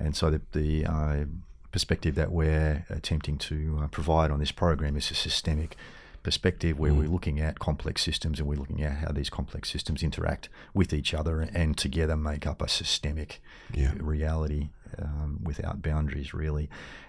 [0.00, 1.24] And so the, the uh,
[1.70, 5.76] perspective that we're attempting to uh, provide on this program is a systemic
[6.22, 6.98] perspective where mm.
[6.98, 10.92] we're looking at complex systems and we're looking at how these complex systems interact with
[10.92, 13.40] each other and together make up a systemic
[13.72, 13.92] yeah.
[13.98, 16.68] reality um, without boundaries, really.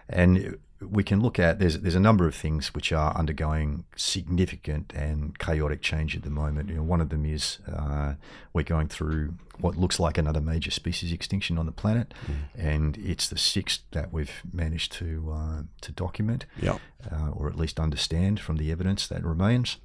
[0.09, 4.93] And we can look at there's there's a number of things which are undergoing significant
[4.95, 6.69] and chaotic change at the moment.
[6.69, 8.13] You know, one of them is uh,
[8.53, 12.35] we're going through what looks like another major species extinction on the planet, mm.
[12.57, 16.77] and it's the sixth that we've managed to uh, to document, yeah.
[17.11, 19.77] uh, or at least understand from the evidence that remains.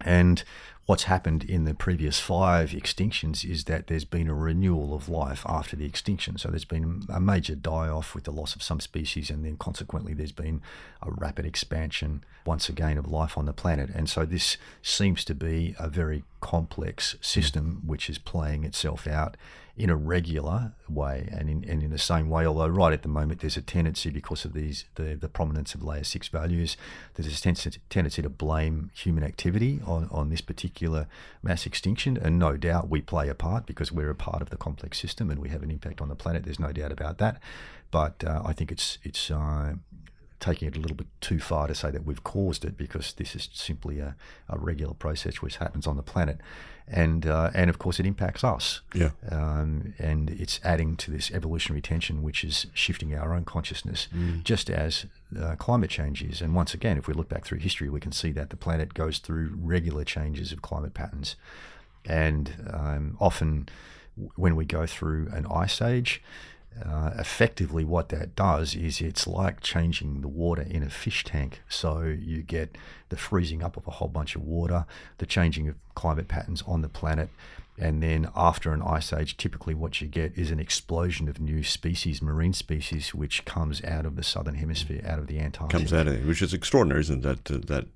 [0.00, 0.42] And
[0.86, 5.44] what's happened in the previous five extinctions is that there's been a renewal of life
[5.48, 6.38] after the extinction.
[6.38, 9.56] So there's been a major die off with the loss of some species, and then
[9.56, 10.62] consequently, there's been
[11.02, 13.90] a rapid expansion once again of life on the planet.
[13.94, 19.36] And so this seems to be a very complex system which is playing itself out
[19.76, 23.08] in a regular way and in, and in the same way, although right at the
[23.08, 26.78] moment there's a tendency because of these the, the prominence of layer six values,
[27.14, 31.06] there's a tendency, tendency to blame human activity on, on this particular
[31.42, 32.16] mass extinction.
[32.16, 35.30] And no doubt we play a part because we're a part of the complex system
[35.30, 36.44] and we have an impact on the planet.
[36.44, 37.40] There's no doubt about that.
[37.90, 39.74] But uh, I think it's it's uh,
[40.40, 43.34] taking it a little bit too far to say that we've caused it because this
[43.34, 44.16] is simply a,
[44.48, 46.40] a regular process which happens on the planet.
[46.88, 48.80] And, uh, and of course, it impacts us.
[48.94, 49.10] Yeah.
[49.28, 54.44] Um, and it's adding to this evolutionary tension, which is shifting our own consciousness, mm.
[54.44, 55.06] just as
[55.36, 56.40] uh, climate change is.
[56.40, 58.94] And once again, if we look back through history, we can see that the planet
[58.94, 61.34] goes through regular changes of climate patterns.
[62.04, 63.68] And um, often,
[64.36, 66.22] when we go through an ice age,
[66.84, 71.62] uh, effectively what that does is it's like changing the water in a fish tank.
[71.68, 72.76] So you get
[73.08, 74.84] the freezing up of a whole bunch of water,
[75.18, 77.30] the changing of climate patterns on the planet,
[77.78, 81.62] and then after an ice age, typically what you get is an explosion of new
[81.62, 85.78] species, marine species, which comes out of the southern hemisphere, out of the Antarctic.
[85.78, 87.44] Comes out of it, which is extraordinary, isn't it?
[87.44, 87.86] That uh, that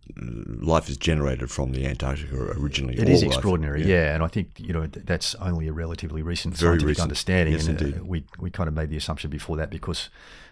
[0.62, 2.98] life is generated from the Antarctic originally.
[2.98, 3.94] It is extraordinary, yeah.
[3.94, 4.14] yeah.
[4.14, 7.02] And I think you know that's only a relatively recent Very scientific recent.
[7.02, 7.54] understanding.
[7.54, 8.02] Yes, and, uh, indeed.
[8.02, 10.10] we we kind of made the assumption before that because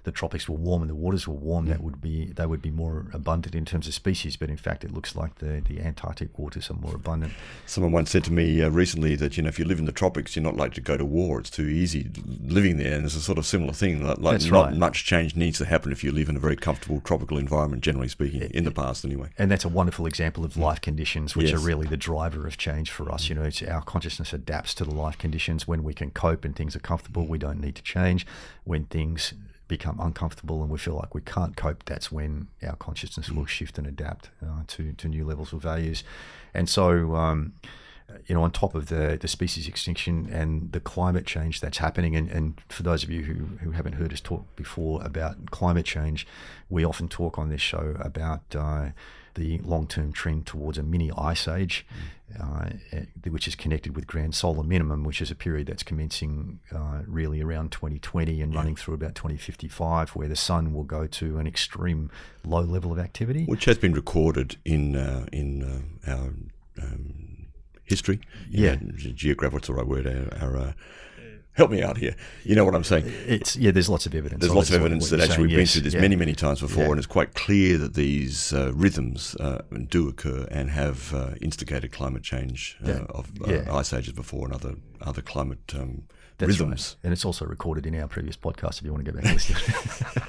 [0.09, 2.71] the tropics were warm and the waters were warm, that would be they would be
[2.71, 4.39] more abundant in terms of species.
[4.39, 7.35] But in fact, it looks like the, the Antarctic waters are more abundant.
[7.67, 9.93] Someone once said to me uh, recently that you know if you live in the
[9.93, 11.39] tropics, you're not likely to go to war.
[11.39, 12.11] It's too easy
[12.43, 14.03] living there, and it's a sort of similar thing.
[14.03, 14.75] Like, like not right.
[14.75, 18.09] much change needs to happen if you live in a very comfortable tropical environment, generally
[18.09, 19.29] speaking, in the past anyway.
[19.37, 20.63] And that's a wonderful example of mm.
[20.63, 21.61] life conditions, which yes.
[21.61, 23.27] are really the driver of change for us.
[23.27, 23.29] Mm.
[23.29, 25.69] You know, it's our consciousness adapts to the life conditions.
[25.69, 27.29] When we can cope and things are comfortable, mm.
[27.29, 28.27] we don't need to change.
[28.65, 29.35] When things
[29.69, 33.79] become uncomfortable and we feel like we can't cope, that's when our consciousness will shift
[33.79, 36.03] and adapt uh, to, to new levels of values.
[36.55, 37.53] And so, um,
[38.27, 42.17] you know, on top of the, the species extinction and the climate change that's happening,
[42.17, 45.85] and, and for those of you who, who haven't heard us talk before about climate
[45.85, 46.27] change,
[46.71, 48.87] we often talk on this show about uh,
[49.35, 51.87] the long term trend towards a mini ice age.
[51.93, 55.83] Mm uh, eh, which is connected with grand solar minimum, which is a period that's
[55.83, 58.59] commencing uh, really around 2020 and yeah.
[58.59, 62.11] running through about 2055, where the sun will go to an extreme
[62.45, 65.63] low level of activity, which has been recorded in uh, in
[66.07, 66.35] uh, our
[66.83, 67.47] um,
[67.85, 68.21] history.
[68.51, 69.55] Yeah, geographic.
[69.55, 70.07] What's the right word?
[70.07, 70.73] Our, our uh,
[71.59, 72.15] help me out here.
[72.45, 73.05] You know what I'm saying?
[73.27, 73.73] It's yeah.
[73.73, 74.41] There's lots of evidence.
[74.41, 76.01] There's lots of evidence that actually we've been through this yeah.
[76.01, 76.91] many, many times before, Yeah.
[76.91, 81.93] and it's quite clear that these uh, rhythms uh, do occur and have uh, instigated
[81.93, 83.05] climate change uh, Yeah.
[83.11, 86.05] of uh, ice ages before and other other climate um,
[86.39, 87.05] That's rhythms, right.
[87.05, 89.35] And it's also recorded in our previous podcast if you want to go back and
[89.35, 89.57] listen.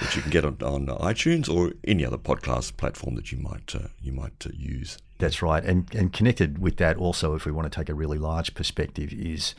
[0.00, 3.74] which you can get on, on iTunes or any other podcast platform that you might
[3.74, 4.98] uh, you might uh, use.
[5.18, 5.64] That's right.
[5.64, 9.12] And, and connected with that, also, if we want to take a really large perspective,
[9.12, 9.54] is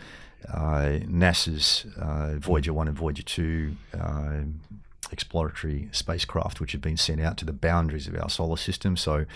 [0.50, 4.32] NASA's uh, Voyager 1 and Voyager 2 uh,
[5.12, 8.98] exploratory spacecraft, which have been sent out to the boundaries of our solar system.
[8.98, 9.28] So, if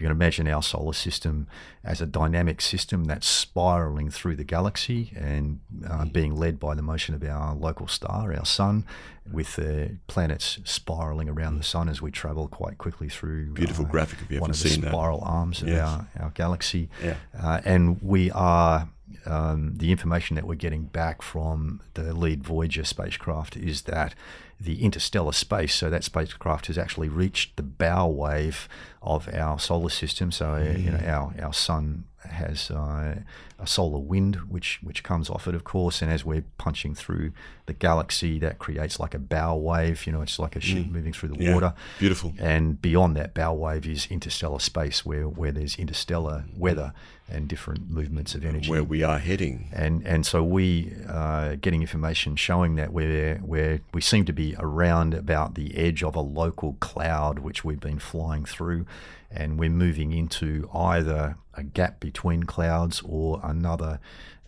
[0.00, 1.46] you can imagine our solar system
[1.84, 6.82] as a dynamic system that's spiraling through the galaxy and uh, being led by the
[6.82, 8.84] motion of our local star, our sun,
[9.30, 13.50] with the planets spiraling around the sun as we travel quite quickly through.
[13.52, 14.88] Beautiful uh, graphic if you one haven't of the seen that.
[14.90, 15.80] spiral arms of Yes.
[15.86, 16.88] our, our galaxy.
[17.04, 17.16] Yeah.
[17.38, 18.88] Uh, and we are,
[19.26, 24.14] um, the information that we're getting back from the lead Voyager spacecraft is that
[24.60, 28.68] the interstellar space, so that spacecraft has actually reached the bow wave
[29.02, 30.32] of our solar system.
[30.32, 33.20] So, uh, you know, our, our sun has uh,
[33.60, 36.02] a solar wind which which comes off it, of course.
[36.02, 37.30] And as we're punching through
[37.66, 40.04] the galaxy, that creates like a bow wave.
[40.06, 41.42] You know, it's like a ship moving through the Mm.
[41.44, 41.54] Yeah.
[41.54, 41.74] water.
[42.00, 42.34] Beautiful.
[42.38, 46.92] And beyond that bow wave is interstellar space, where where there's interstellar weather
[47.30, 48.70] and different movements of energy.
[48.70, 49.68] Where we are heading.
[49.72, 54.47] and and so we uh, getting information showing that we're where we seem to be
[54.58, 58.86] around about the edge of a local cloud which we've been flying through,
[59.30, 64.00] and we're moving into either a gap between clouds or another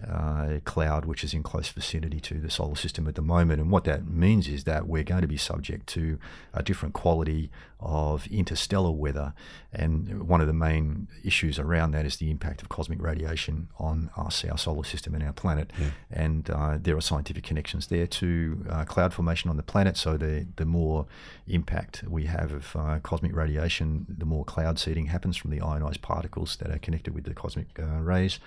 [0.08, 3.60] uh, cloud which is in close vicinity to the solar system at the moment.
[3.60, 6.18] And what that means is that we're going to be subject to
[6.54, 9.32] a different quality of interstellar weather.
[9.72, 14.10] And one of the main issues around that is the impact of cosmic radiation on
[14.16, 15.72] us, our solar system, and our planet.
[16.10, 19.96] And uh, there are scientific connections there to uh, cloud formation on the planet.
[19.96, 21.06] So the the more
[21.46, 26.02] impact we have of uh, cosmic radiation, the more cloud seeding happens from the ionized
[26.02, 28.38] particles that are connected with the cosmic uh, rays.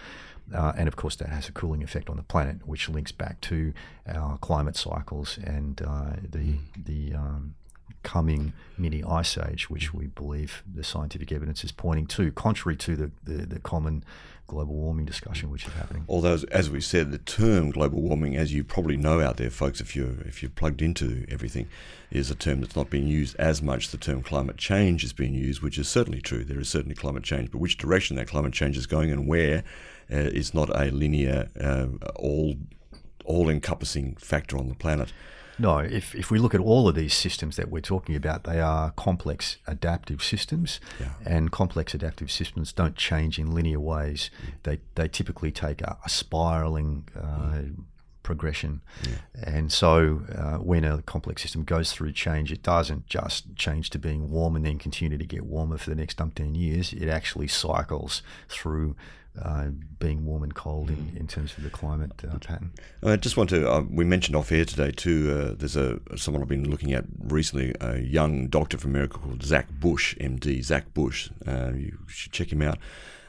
[0.53, 3.39] Uh, and of course, that has a cooling effect on the planet, which links back
[3.41, 3.73] to
[4.07, 7.55] our climate cycles and uh, the the um,
[8.03, 12.95] coming mini ice age, which we believe the scientific evidence is pointing to, contrary to
[12.95, 14.03] the, the, the common
[14.45, 16.03] global warming discussion which is happening.
[16.07, 19.79] Although, as- we said, the term global warming, as you probably know out there, folks,
[19.79, 21.67] if you're if you're plugged into everything,
[22.11, 23.89] is a term that's not being used as much.
[23.89, 26.43] The term climate change is being used, which is certainly true.
[26.43, 29.63] There is certainly climate change, but which direction that climate change is going and where
[30.09, 32.55] is not a linear, uh, all
[33.25, 35.13] all encompassing factor on the planet.
[35.59, 38.59] No, if, if we look at all of these systems that we're talking about, they
[38.59, 41.13] are complex adaptive systems, Yeah.
[41.25, 44.29] and complex adaptive systems don't change in linear ways.
[44.63, 47.61] They, they typically take a, a spiraling uh,
[48.23, 48.81] progression.
[49.41, 53.99] And so uh, when a complex system goes through change, it doesn't just change to
[53.99, 56.93] being warm and then continue to get warmer for the next umpteen years.
[56.93, 58.95] It actually cycles through
[59.41, 59.67] uh,
[59.99, 62.71] being warm and cold in, in terms of the climate uh, pattern.
[63.03, 63.69] I just want to.
[63.69, 65.31] Uh, we mentioned off air today too.
[65.31, 69.43] Uh, there's a someone I've been looking at recently, a young doctor from America called
[69.43, 70.63] Zach Bush, MD.
[70.63, 71.29] Zach Bush.
[71.47, 72.77] Uh, you should check him out.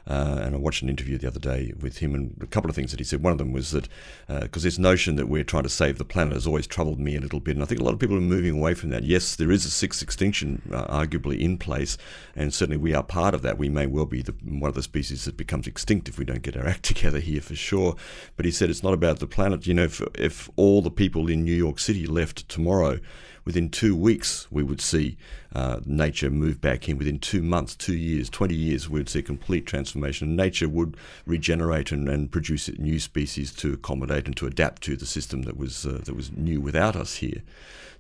[0.07, 2.77] Uh, and I watched an interview the other day with him, and a couple of
[2.77, 3.23] things that he said.
[3.23, 3.89] One of them was that
[4.29, 7.21] because this notion that we're trying to save the planet has always troubled me a
[7.21, 9.05] little bit, and I think a lot of people are moving away from that.
[9.05, 11.97] Yes, there is a sixth extinction uh, arguably in place,
[12.37, 13.59] and certainly we are part of that.
[13.59, 16.43] We may well be the, one of the species that becomes extinct if we don't
[16.43, 17.97] get our act together here for sure.
[18.37, 19.67] But he said it's not about the planet.
[19.67, 23.01] You know, if, if all the people in New York City left tomorrow,
[23.45, 25.17] within two weeks we would see
[25.55, 26.99] uh, nature move back in.
[26.99, 30.35] Within two months, two years, 20 years, we would see complete transformation.
[30.35, 35.07] Nature would regenerate and, and produce new species to accommodate and to adapt to the
[35.07, 37.43] system that was uh, that was new without us here.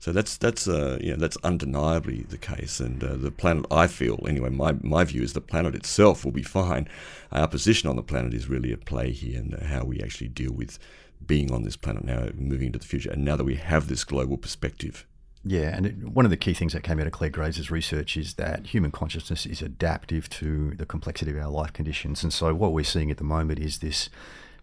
[0.00, 3.66] So that's that's uh, you know that's undeniably the case, and uh, the planet.
[3.70, 4.50] I feel anyway.
[4.50, 6.88] My my view is the planet itself will be fine.
[7.32, 10.52] Our position on the planet is really at play here, and how we actually deal
[10.52, 10.78] with
[11.26, 14.04] being on this planet now, moving into the future, and now that we have this
[14.04, 15.06] global perspective.
[15.46, 18.16] Yeah, and it, one of the key things that came out of Clare Graves' research
[18.16, 22.22] is that human consciousness is adaptive to the complexity of our life conditions.
[22.22, 24.08] And so, what we're seeing at the moment is this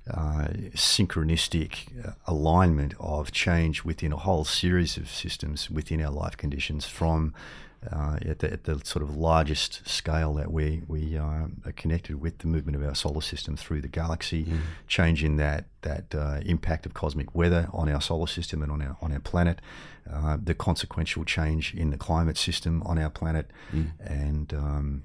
[0.10, 6.36] uh, synchronistic uh, alignment of change within a whole series of systems within our life
[6.36, 7.36] conditions from
[7.92, 12.22] uh, at, the, at the sort of largest scale that we, we uh, are connected
[12.22, 14.60] with the movement of our solar system through the galaxy, Mm.
[14.88, 18.98] changing that that uh, impact of cosmic weather on our solar system and on our
[19.02, 19.60] on our planet,
[20.12, 23.50] uh, the consequential change in the climate system on our planet,
[24.00, 25.04] and um,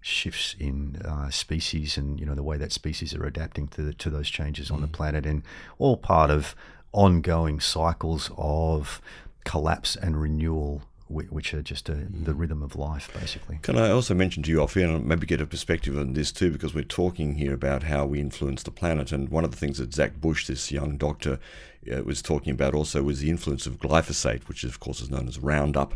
[0.00, 4.10] shifts in uh, species and you know the way that species are adapting to to
[4.10, 5.42] those changes on the planet, and
[5.78, 6.54] all part of
[6.92, 9.00] ongoing cycles of
[9.44, 13.58] collapse and renewal which are just a, the rhythm of life, basically.
[13.62, 16.32] Can I also mention to you off here, and maybe get a perspective on this
[16.32, 19.56] too, because we're talking here about how we influence the planet, and one of the
[19.56, 21.38] things that Zach Bush, this young doctor,
[21.90, 25.28] uh, was talking about also was the influence of glyphosate, which of course is known
[25.28, 25.94] as Roundup.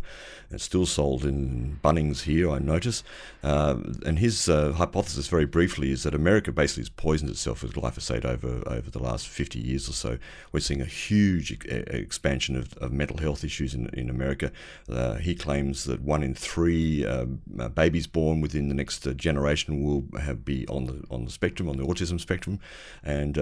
[0.50, 3.02] It's still sold in Bunnings here, I notice.
[3.42, 7.74] Uh, and his uh, hypothesis, very briefly, is that America basically has poisoned itself with
[7.74, 10.18] glyphosate over over the last 50 years or so.
[10.52, 14.52] We're seeing a huge expansion of, of mental health issues in, in America.
[14.88, 19.82] Uh, he claims that one in three um, uh, babies born within the next generation
[19.82, 22.60] will have be on the on the spectrum, on the autism spectrum,
[23.02, 23.38] and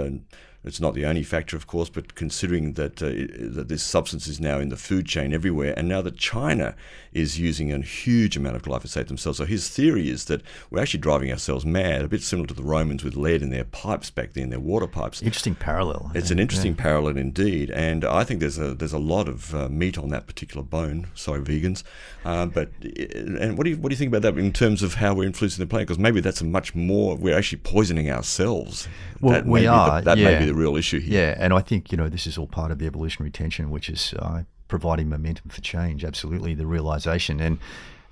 [0.63, 3.09] it's not the only factor, of course, but considering that uh,
[3.55, 6.75] that this substance is now in the food chain everywhere, and now that China
[7.13, 11.01] is using a huge amount of glyphosate themselves, so his theory is that we're actually
[11.01, 14.35] driving ourselves mad, a bit similar to the Romans with lead in their pipes back
[14.35, 15.23] then, their water pipes.
[15.23, 16.13] Interesting parallel.
[16.15, 16.83] It's an interesting yeah.
[16.83, 20.27] parallel indeed, and I think there's a there's a lot of uh, meat on that
[20.27, 21.07] particular bone.
[21.15, 21.85] Sorry, vegans,
[22.27, 24.95] uh, but and what do you what do you think about that in terms of
[24.95, 25.89] how we're influencing the planet?
[25.89, 28.89] Because maybe that's a much more we're actually poisoning ourselves.
[29.21, 30.01] Well, that we are.
[30.01, 30.39] The, that yeah.
[30.39, 31.21] may be the real issue here.
[31.21, 33.89] Yeah, and I think you know this is all part of the evolutionary tension, which
[33.89, 36.05] is uh, providing momentum for change.
[36.05, 37.59] Absolutely, the realization and.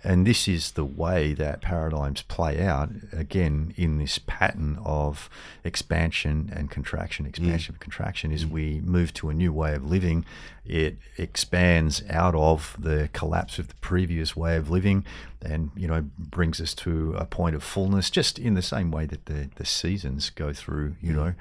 [0.05, 5.28] And this is the way that paradigms play out again in this pattern of
[5.64, 7.76] expansion and contraction, expansion mm.
[7.76, 8.30] and contraction.
[8.30, 8.51] Is mm.
[8.53, 10.24] we move to a new way of living,
[10.64, 15.05] it expands out of the collapse of the previous way of living,
[15.43, 19.05] and you know brings us to a point of fullness, just in the same way
[19.05, 20.95] that the the seasons go through.
[21.01, 21.16] You mm.
[21.16, 21.34] know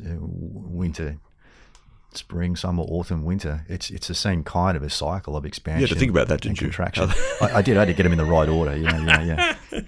[0.00, 1.18] winter,
[2.16, 3.64] spring, summer, autumn, winter.
[3.68, 5.80] It's it's the same kind of a cycle of expansion.
[5.80, 6.68] You had to think about that, didn't you?
[6.68, 7.10] Contraction.
[7.40, 7.76] I, I, did.
[7.76, 8.76] I had to get them in the right order.
[8.76, 9.56] You know, yeah, yeah.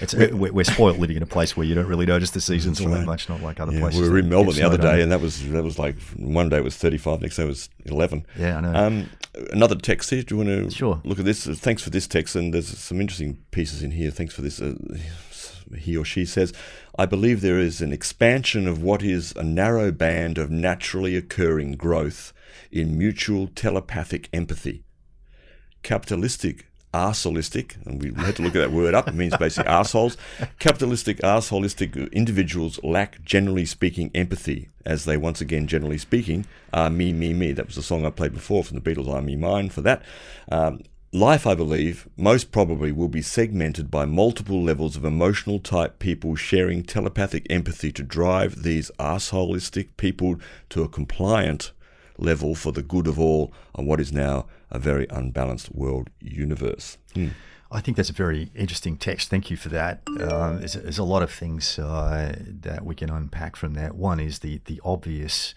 [0.00, 2.80] It's, we're, we're spoiled living in a place where you don't really notice the seasons
[2.80, 3.28] all that much.
[3.28, 4.00] Not like other yeah, places.
[4.00, 6.60] We were in Melbourne the other day, and that was that was like one day
[6.60, 8.26] was thirty five, next day was eleven.
[8.36, 8.74] Yeah, I know.
[8.74, 9.10] Um,
[9.52, 10.22] another text here.
[10.22, 11.00] Do you want to sure.
[11.04, 11.46] look at this?
[11.46, 14.10] Thanks for this text, and there's some interesting pieces in here.
[14.10, 14.60] Thanks for this.
[14.60, 14.74] Uh,
[15.76, 16.52] he or she says,
[16.98, 21.72] I believe there is an expansion of what is a narrow band of naturally occurring
[21.76, 22.32] growth
[22.70, 24.84] in mutual telepathic empathy.
[25.82, 30.16] Capitalistic arseholistic, and we had to look at that word up, it means basically assholes.
[30.58, 37.12] Capitalistic arseholistic individuals lack, generally speaking, empathy, as they once again, generally speaking, are me,
[37.12, 37.52] me, me.
[37.52, 40.02] That was the song I played before from the Beatles, I, me, mine, for that.
[40.50, 40.80] Um,
[41.14, 46.36] Life, I believe, most probably will be segmented by multiple levels of emotional type people
[46.36, 50.36] sharing telepathic empathy to drive these assholistic people
[50.70, 51.72] to a compliant
[52.16, 56.96] level for the good of all on what is now a very unbalanced world universe.
[57.12, 57.28] Hmm.
[57.70, 59.28] I think that's a very interesting text.
[59.28, 60.00] Thank you for that.
[60.18, 63.96] Um, there's, there's, a lot of things uh, that we can unpack from that.
[63.96, 65.54] One is the the obvious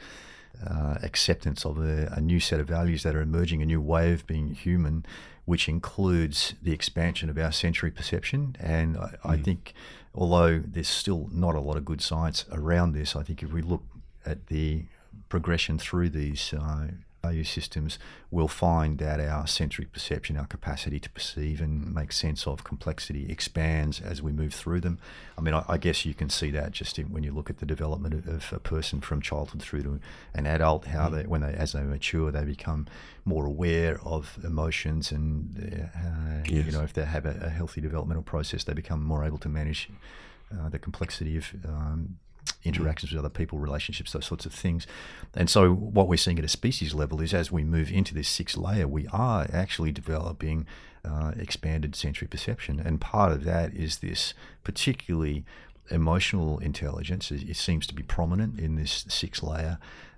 [0.65, 4.13] uh, acceptance of a, a, new set of values that are emerging, a new way
[4.13, 5.05] of being human,
[5.45, 8.55] which includes the expansion of our sensory perception.
[8.59, 9.17] And I, mm.
[9.23, 9.73] I think,
[10.13, 13.61] although there's still not a lot of good science around this, I think if we
[13.61, 13.83] look
[14.25, 14.85] at the
[15.29, 16.87] progression through these uh,
[17.25, 17.97] value systems,
[18.29, 23.23] we'll find that our sensory perception, our capacity to perceive and make sense of complexity
[23.29, 24.99] expands as we move through them.
[25.37, 27.57] I mean, I, I guess you can see that just in, when you look at
[27.57, 29.99] the development of, a person from childhood through to
[30.33, 32.87] an adult, how they, when they, as they mature, they become
[33.23, 36.65] more aware of emotions and, uh, yes.
[36.65, 39.49] you know, if they have a, a, healthy developmental process, they become more able to
[39.49, 39.89] manage
[40.53, 42.17] uh, the complexity of um,
[42.63, 44.87] interactions with other people, relationships, those sorts of things.
[45.33, 48.27] And so, what we're seeing at a species level is as we move into this
[48.27, 50.65] sixth layer, we are actually developing
[51.03, 52.79] uh, expanded sensory perception.
[52.79, 54.33] And part of that is this
[54.63, 55.45] particularly
[55.89, 57.31] emotional intelligence.
[57.31, 59.77] It seems to be prominent in this sixth layer.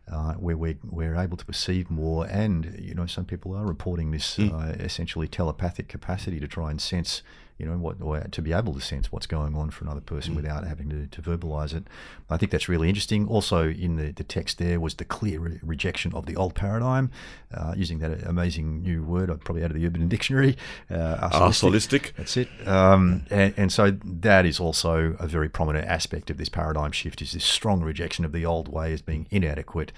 [0.10, 4.12] Uh, where we're, we're able to perceive more, and you know, some people are reporting
[4.12, 4.54] this mm.
[4.54, 7.24] uh, essentially telepathic capacity to try and sense
[7.58, 10.34] you know, what, or to be able to sense what's going on for another person
[10.34, 10.38] mm.
[10.38, 11.86] without having to, to verbalize it.
[12.30, 13.28] I think that's really interesting.
[13.28, 17.10] Also, in the, the text there was the clear re- rejection of the old paradigm,
[17.54, 20.58] uh, using that amazing new word, probably out of the Urban Dictionary.
[20.90, 22.14] Uh, arseholistic.
[22.16, 22.50] That's it.
[22.68, 27.22] Um, and, and so that is also a very prominent aspect of this paradigm shift
[27.22, 29.92] is this strong rejection of the old way as being inadequate,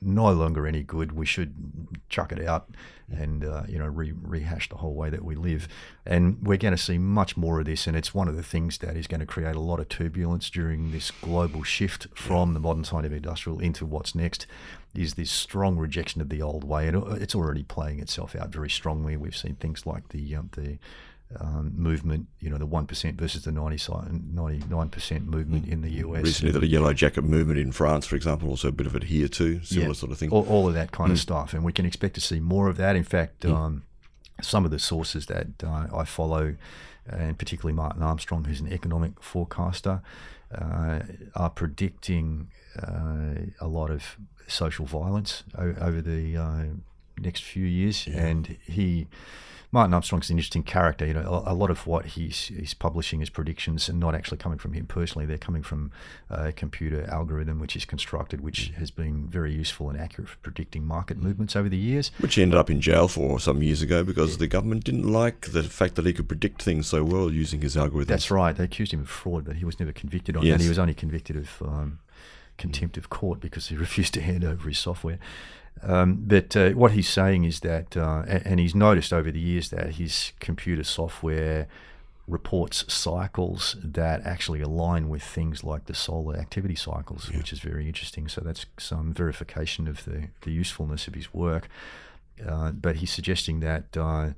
[0.00, 1.12] no longer any good.
[1.12, 1.54] We should
[2.08, 2.68] chuck it out
[3.10, 5.68] and uh, you know re- rehash the whole way that we live.
[6.06, 8.78] And we're going to see much more of this, and it's one of the things
[8.78, 12.60] that is going to create a lot of turbulence during this global shift from the
[12.60, 14.46] modern scientific industrial into what's next.
[14.94, 18.70] Is this strong rejection of the old way, and it's already playing itself out very
[18.70, 19.16] strongly.
[19.16, 20.78] We've seen things like the um, the
[21.38, 26.24] um, movement, you know, the 1% versus the 99% movement in the US.
[26.24, 29.28] Recently, the Yellow Jacket movement in France, for example, also a bit of it here
[29.28, 30.30] too, similar yeah, sort of thing.
[30.30, 31.12] All, all of that kind mm.
[31.12, 31.54] of stuff.
[31.54, 32.96] And we can expect to see more of that.
[32.96, 33.54] In fact, mm.
[33.54, 33.84] um,
[34.42, 36.56] some of the sources that uh, I follow,
[37.06, 40.02] and particularly Martin Armstrong, who's an economic forecaster,
[40.52, 41.00] uh,
[41.36, 42.48] are predicting
[42.82, 44.16] uh, a lot of
[44.48, 46.64] social violence o- over the uh,
[47.18, 48.08] next few years.
[48.08, 48.16] Yeah.
[48.16, 49.06] And he
[49.72, 51.06] Martin Armstrong's an interesting character.
[51.06, 54.38] You know, a, a, lot of what he's he's publishing his predictions are not actually
[54.38, 55.26] coming from him personally.
[55.26, 55.92] They're coming from
[56.28, 60.84] a computer algorithm which is constructed, which has been very useful and accurate for predicting
[60.84, 61.22] market mm.
[61.22, 62.10] movements over the years.
[62.18, 64.38] Which he ended up in jail for some years ago because yeah.
[64.38, 67.76] the government didn't like the fact that he could predict things so well using his
[67.76, 68.12] algorithm.
[68.12, 68.56] That's right.
[68.56, 70.54] They accused him of fraud, but he was never convicted on yes.
[70.54, 72.00] And he was only convicted of um,
[72.60, 75.18] contempt of court because he refused to hand over his software.
[75.82, 79.70] Um, but uh, what he's saying is that, uh, and he's noticed over the years
[79.70, 81.68] that his computer software
[82.30, 87.38] reports cycles that actually align with things like the solar activity cycles, yeah.
[87.38, 88.28] which is very interesting.
[88.28, 91.68] So that's some verification of the, the usefulness of his work.
[92.46, 94.30] Uh, but he's suggesting that uh,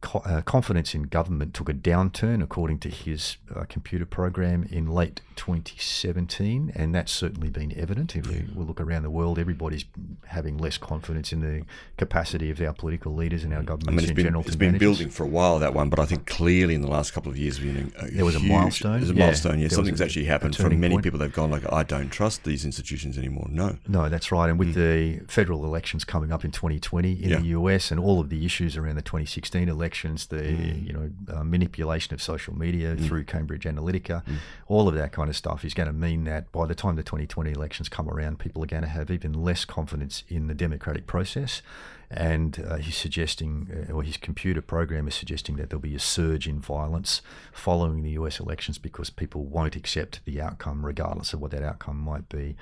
[0.00, 4.86] co- uh, confidence in government took a downturn, according to his uh, computer program, in
[4.86, 8.16] late 2017, and that's certainly been evident.
[8.16, 9.84] If we, we look around the world, everybody's
[10.26, 11.64] having less confidence in the
[11.96, 14.42] capacity of our political leaders and our governments I mean, it's in been, general.
[14.44, 17.12] It's been building for a while that one, but I think clearly in the last
[17.12, 18.98] couple of years, been a, a there was huge, a milestone.
[18.98, 19.60] There's a yeah, milestone.
[19.60, 21.04] Yeah, something's a, actually happened from many point.
[21.04, 21.20] people.
[21.20, 23.46] They've gone like, I don't trust these institutions anymore.
[23.48, 24.50] No, no, that's right.
[24.50, 25.20] And with mm.
[25.20, 27.38] the federal elections coming up in 2020 in yeah.
[27.38, 31.10] the US, and all of the issues around the 2016 elections, the mm you know
[31.34, 33.06] uh, manipulation of social media mm.
[33.06, 34.36] through Cambridge Analytica, mm.
[34.66, 37.02] all of that kind of stuff is going to mean that by the time the
[37.02, 41.06] 2020 elections come around, people are going to have even less confidence in the democratic
[41.06, 41.62] process.
[42.10, 46.00] And uh, he's suggesting, uh, or his computer program is suggesting that there'll be a
[46.00, 47.20] surge in violence
[47.52, 51.98] following the US elections because people won't accept the outcome, regardless of what that outcome
[51.98, 52.56] might be.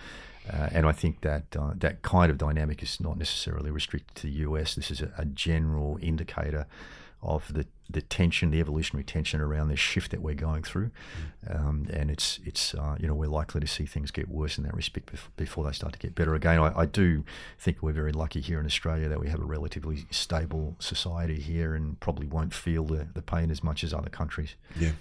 [0.53, 4.23] Uh, and I think that uh, that kind of dynamic is not necessarily restricted to
[4.27, 4.75] the US.
[4.75, 6.67] This is a, a general indicator
[7.23, 10.91] of the, the tension, the evolutionary tension around this shift that we're going through,
[11.47, 11.55] mm.
[11.55, 14.65] um, and it's it's uh, you know we're likely to see things get worse in
[14.65, 16.59] that respect before they start to get better again.
[16.59, 17.25] I, I, do
[17.59, 21.75] think we're very lucky here in Australia that we have a relatively stable society here,
[21.75, 24.55] and probably won't feel the, the pain as much as other countries.
[24.79, 24.93] Yeah.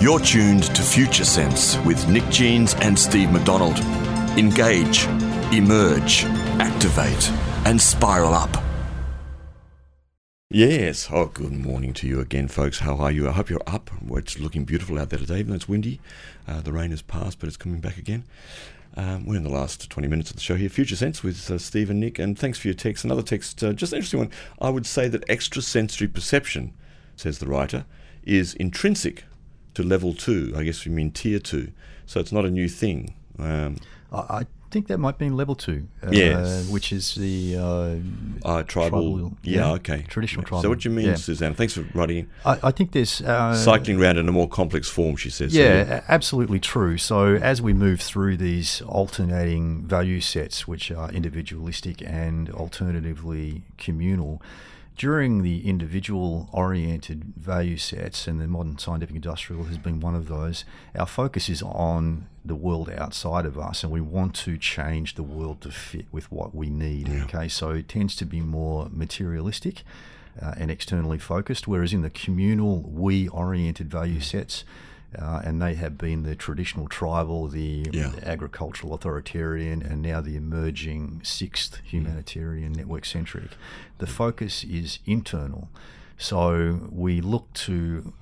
[0.00, 3.78] You're tuned to Future Sense with Nick Haines and Steve McDonald.
[4.38, 5.04] Engage,
[5.52, 6.24] emerge,
[6.58, 7.30] activate,
[7.66, 8.69] and spiral up.
[10.52, 11.10] Yes.
[11.12, 12.80] Oh, good morning to you again, folks.
[12.80, 13.28] How are you?
[13.28, 13.88] I hope you're up.
[14.02, 16.00] Well, it's looking beautiful out there today, even though it's windy.
[16.48, 18.24] Uh, the rain has passed, but it's coming back again.
[18.96, 20.68] Um, we're in the last 20 minutes of the show here.
[20.68, 22.18] Future Sense with uh, Steve and Nick.
[22.18, 23.04] And thanks for your text.
[23.04, 24.32] Another text, uh, just an interesting one.
[24.60, 26.72] I would say that extrasensory perception,
[27.14, 27.84] says the writer,
[28.24, 29.22] is intrinsic
[29.74, 30.52] to level two.
[30.56, 31.70] I guess we mean tier two.
[32.06, 33.14] So it's not a new thing.
[33.38, 33.76] Um,
[34.12, 35.88] I think that might be in level two.
[36.02, 36.68] Uh, yes.
[36.68, 39.32] Which is the uh, uh, tribal, tribal.
[39.42, 40.04] yeah, yeah, okay.
[40.08, 40.62] Traditional tribal.
[40.62, 41.14] So what do you mean, yeah.
[41.14, 41.54] Suzanne?
[41.54, 42.28] Thanks for writing.
[42.44, 43.20] I, I think there's.
[43.20, 45.54] Uh, Cycling around in a more complex form, she says.
[45.54, 46.98] Yeah, so, absolutely true.
[46.98, 54.40] So as we move through these alternating value sets, which are individualistic and alternatively communal,
[55.00, 60.28] during the individual oriented value sets, and the modern scientific industrial has been one of
[60.28, 65.14] those, our focus is on the world outside of us, and we want to change
[65.14, 67.08] the world to fit with what we need.
[67.08, 67.24] Yeah.
[67.24, 69.84] Okay, so it tends to be more materialistic.
[70.40, 74.64] Uh, and externally focused, whereas in the communal, we oriented value sets,
[75.18, 78.08] uh, and they have been the traditional tribal, the, yeah.
[78.08, 83.50] the, agricultural authoritarian, and now the emerging sixth humanitarian network centric.
[83.98, 85.68] The focus is internal.
[86.16, 88.12] So we look to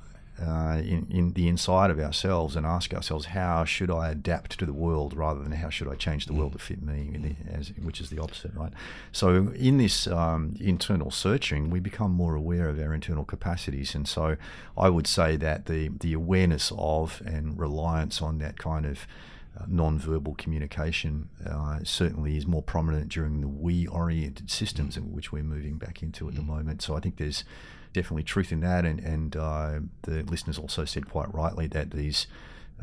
[0.40, 4.66] uh, in, in the inside of ourselves and ask ourselves, how should I adapt to
[4.66, 7.72] the world rather than how should I change the world to fit me, the, as,
[7.82, 8.72] which is the opposite, right?
[9.10, 13.94] So in this um, internal searching, we become more aware of our internal capacities.
[13.94, 14.36] And so
[14.76, 19.06] I would say that the, the awareness of and reliance on that kind of
[19.58, 25.42] uh, non-verbal communication uh, certainly is more prominent during the we-oriented systems in which we're
[25.42, 26.80] moving back into at the moment.
[26.80, 27.42] So I think there's
[27.92, 28.84] definitely truth in that.
[28.84, 32.26] And, and uh, the listeners also said quite rightly that these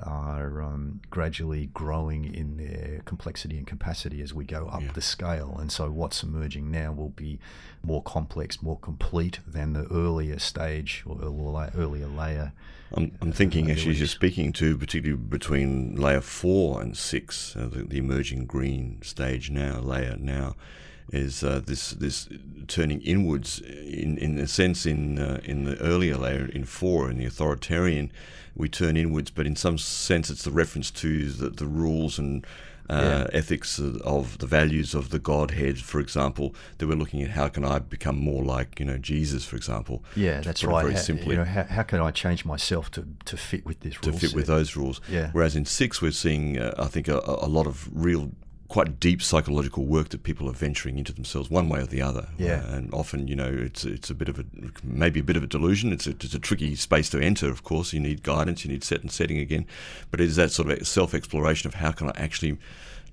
[0.03, 4.91] are um, gradually growing in their complexity and capacity as we go up yeah.
[4.93, 5.55] the scale.
[5.59, 7.39] And so what's emerging now will be
[7.81, 12.51] more complex, more complete than the earlier stage or earlier layer.
[12.93, 17.55] I'm, I'm thinking, uh, actually, as you're speaking to, particularly between layer four and six,
[17.55, 20.55] uh, the, the emerging green stage now, layer now
[21.11, 22.27] is uh, this this
[22.67, 27.17] turning inwards in in a sense in uh, in the earlier layer in four in
[27.17, 28.11] the authoritarian
[28.55, 32.45] we turn inwards, but in some sense it's the reference to the, the rules and
[32.89, 33.37] uh, yeah.
[33.37, 37.65] ethics of the values of the Godhead, for example, that we're looking at how can
[37.65, 40.03] I become more like you know Jesus, for example.
[40.15, 40.83] Yeah, that's right.
[40.83, 43.79] Very how, simply, you know, how, how, can I change myself to, to fit with
[43.79, 43.95] this?
[44.01, 44.35] To fit set?
[44.35, 45.01] with those rules.
[45.09, 45.29] Yeah.
[45.31, 48.31] Whereas in six, we're seeing, uh, I think, a, a lot of real
[48.67, 52.29] quite deep psychological work that people are venturing into themselves, one way or the other.
[52.37, 52.63] Yeah.
[52.67, 54.45] Uh, and often, you know, it's it's a bit of a
[54.83, 55.91] maybe a bit of a delusion.
[55.93, 57.49] It's a, it's a tricky space to enter.
[57.49, 59.65] Of course, you need guidance, you need set and setting again,
[60.11, 62.57] but it is that sort of self exploration of how can I actually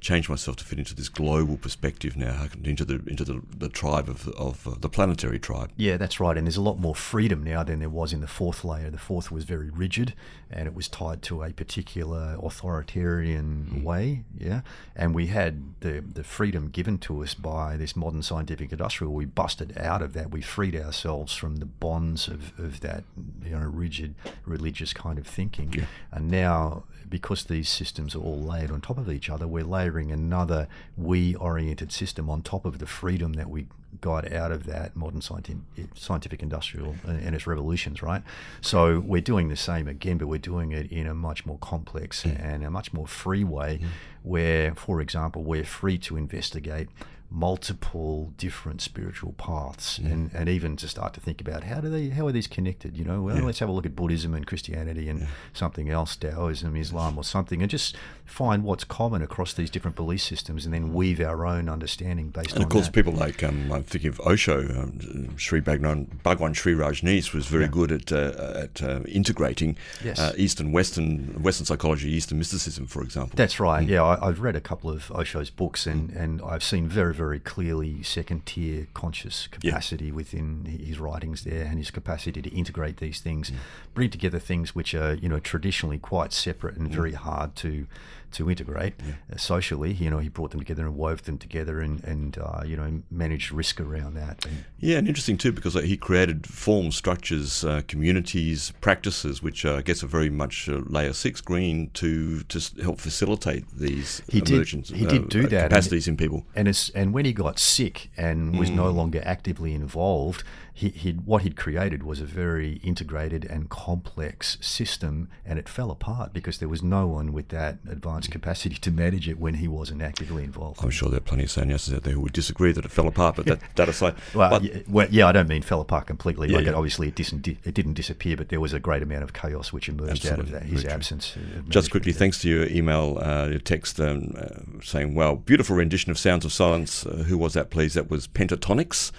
[0.03, 4.09] change myself to fit into this global perspective now, into the into the, the tribe
[4.09, 5.71] of, of uh, the planetary tribe.
[5.77, 6.37] Yeah, that's right.
[6.37, 8.91] And there's a lot more freedom now than there was in the fourth layer.
[8.91, 10.15] The fourth was very rigid,
[10.51, 13.83] and it was tied to a particular authoritarian mm.
[13.85, 14.25] way.
[14.37, 14.63] Yeah,
[14.97, 19.15] and we had the the freedom given to us by this modern scientific industrial.
[19.15, 20.33] We busted out of that.
[20.33, 23.05] We freed ourselves from the bonds of, of that
[23.45, 25.85] you know rigid religious kind of thinking, yeah.
[26.11, 29.92] and now because these systems are all layered on top of each other, we're layering
[30.11, 33.67] another we oriented system on top of the freedom that we
[34.01, 38.23] got out of that modern scientific industrial and its revolutions, right?
[38.61, 42.23] So we're doing the same again, but we're doing it in a much more complex
[42.23, 42.43] mm.
[42.43, 43.87] and a much more free way, mm.
[44.23, 46.89] where, for example, we're free to investigate
[47.33, 50.13] multiple different spiritual paths mm.
[50.13, 52.95] and, and even to start to think about how do they how are these connected
[52.95, 53.43] you know well yeah.
[53.43, 55.27] let's have a look at buddhism and christianity and yeah.
[55.55, 60.21] something else taoism islam or something and just find what's common across these different belief
[60.21, 62.93] systems and then weave our own understanding based and of course that.
[62.93, 67.65] people like um, i'm thinking of osho um, sri bhagwan, bhagwan sri rajneesh was very
[67.65, 67.71] yeah.
[67.71, 69.75] good at uh, at uh, integrating
[70.05, 70.19] yes.
[70.19, 73.91] uh, eastern western western psychology eastern mysticism for example that's right mm.
[73.91, 76.21] yeah I, have read a couple of osho's books and mm.
[76.21, 80.13] and i've seen very very clearly second tier conscious capacity yeah.
[80.13, 83.57] within his writings there and his capacity to integrate these things, mm.
[83.95, 86.95] bring together things which are you know traditionally quite separate and mm.
[86.95, 87.87] very hard to
[88.33, 89.15] to integrate yeah.
[89.33, 89.93] uh, socially.
[89.93, 93.03] You know, he brought them together and wove them together and, and uh, you know,
[93.11, 94.45] managed risk around that.
[94.45, 99.77] And yeah, and interesting too because he created forms, structures, uh, communities, practices, which uh,
[99.77, 104.39] I guess are very much uh, layer six green to to help facilitate these he
[104.39, 104.89] emergence.
[104.89, 106.45] Did, he did do uh, that capacities and, in people.
[106.55, 108.77] And and when he got sick and was mm.
[108.77, 114.57] no longer actively involved, he, he'd, what he'd created was a very integrated and complex
[114.61, 118.91] system, and it fell apart because there was no one with that advanced capacity to
[118.91, 120.83] manage it when he wasn't actively involved.
[120.83, 123.07] I'm sure there are plenty of sannyasins out there who would disagree that it fell
[123.07, 124.15] apart, but that, that aside.
[124.35, 126.49] well, but, yeah, well, yeah, I don't mean fell apart completely.
[126.49, 126.73] Yeah, like yeah.
[126.73, 129.91] obviously it didn't, it didn't disappear, but there was a great amount of chaos which
[129.91, 130.55] emerged Absolutely.
[130.55, 131.37] out of that, his absence.
[131.69, 136.11] Just quickly, thanks to your email, uh, your text um, uh, saying, "Well, beautiful rendition
[136.11, 137.95] of Sounds of Silence." Uh, who was that, please?
[137.95, 139.13] That was Pentatonix.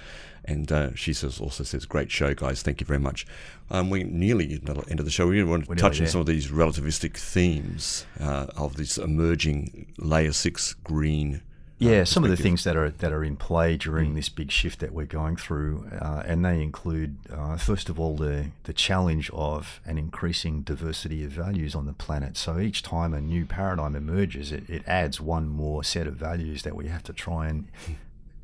[0.46, 2.62] And uh, she says also says, "Great show, guys.
[2.62, 3.26] Thank you very much."
[3.70, 5.28] Um, we nearly at the end of the show.
[5.28, 9.94] We want to We're touch on some of these relativistic themes uh, of this emerging
[9.98, 11.42] layer six green.
[11.82, 14.16] Uh, yeah, some of the things that are that are in play during mm.
[14.16, 18.16] this big shift that we're going through, uh, and they include, uh, first of all,
[18.16, 22.38] the the challenge of an increasing diversity of values on the planet.
[22.38, 26.64] So each time a new paradigm emerges, it, it adds one more set of values
[26.64, 27.68] that we have to try and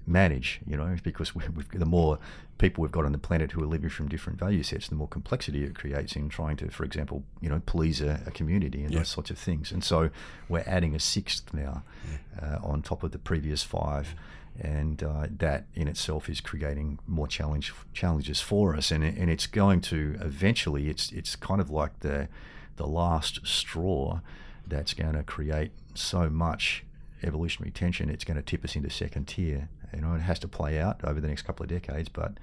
[0.10, 1.44] manage, you know, because we,
[1.74, 2.20] the more
[2.58, 5.08] people we've got on the planet who are living from different value sets, the more
[5.08, 8.92] complexity it creates in trying to, for example, you know, please a, a community and
[8.92, 9.00] yeah.
[9.00, 9.72] those sorts of things.
[9.72, 10.10] And so
[10.50, 12.58] we're adding a sixth now yeah.
[12.58, 14.16] uh, on top of the previous five.
[14.60, 19.48] And uh, that in itself is creating more challenge challenges for us, and and it's
[19.48, 22.28] going to eventually it's it's kind of like the
[22.76, 24.20] the last straw
[24.68, 26.84] that's going to create so much
[27.24, 29.70] evolutionary tension, it's going to tip us into second tier.
[29.94, 32.34] You know, it has to play out over the next couple of decades, but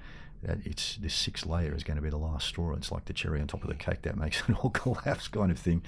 [0.43, 2.73] it's this sixth layer is going to be the last straw.
[2.73, 5.51] It's like the cherry on top of the cake that makes it all collapse, kind
[5.51, 5.81] of thing.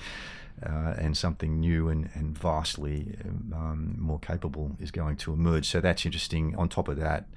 [0.62, 3.16] Uh, and something new and, and vastly
[3.54, 5.66] um, more capable is going to emerge.
[5.66, 6.54] So that's interesting.
[6.58, 7.28] On top of that,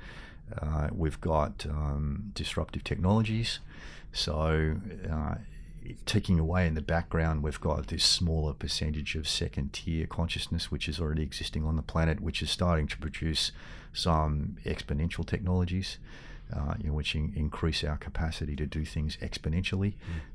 [0.60, 3.60] uh, we've got um, disruptive technologies.
[4.12, 4.76] So
[5.08, 5.36] uh,
[6.04, 10.88] taking away in the background, we've got this smaller percentage of second tier consciousness, which
[10.88, 13.52] is already existing on the planet, which is starting to produce
[13.92, 15.98] some exponential technologies
[16.54, 19.94] uh, you know, which in, increase our capacity to do things exponentially.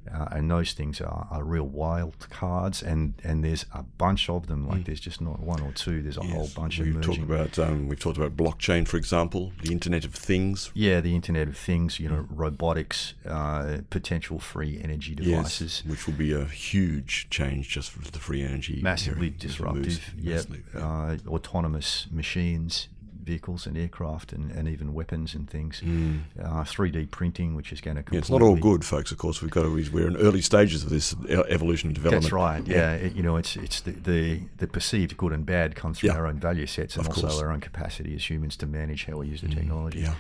[0.09, 0.21] Mm.
[0.21, 4.47] Uh, and those things are, are, real wild cards, and, and there's a bunch of
[4.47, 4.67] them.
[4.67, 4.85] Like mm.
[4.85, 6.01] there's just not one or two.
[6.01, 6.33] There's a yes.
[6.33, 7.27] whole bunch we've emerging.
[7.27, 10.71] Talked about, um, we've talked about blockchain, for example, the Internet of Things.
[10.73, 11.99] Yeah, the Internet of Things.
[11.99, 12.27] You know, mm.
[12.31, 18.09] robotics, uh, potential free energy devices, yes, which will be a huge change just for
[18.09, 18.81] the free energy.
[18.81, 20.15] Massively disruptive.
[20.17, 20.41] Yeah,
[20.75, 22.87] uh, autonomous machines
[23.27, 25.81] vehicles and aircraft and, and even weapons and things.
[25.81, 26.21] Mm.
[26.41, 29.11] Uh, 3D printing, which is going to yeah, it's not all good, folks.
[29.11, 29.69] Of course, we've got to.
[29.91, 31.13] We're in early stages of this
[31.49, 32.23] evolution and development.
[32.23, 32.65] That's right.
[32.65, 32.93] Yeah.
[32.93, 36.15] It, you know, it's it's the, the, the perceived good and bad comes from yeah.
[36.15, 37.41] our own value sets and of also course.
[37.41, 39.99] our own capacity as humans to manage how we use the mm, technology.
[39.99, 40.15] Yeah.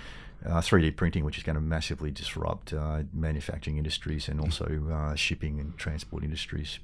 [0.45, 5.15] Uh, 3D printing, which is going to massively disrupt uh, manufacturing industries and also uh,
[5.15, 6.79] shipping and transport industries.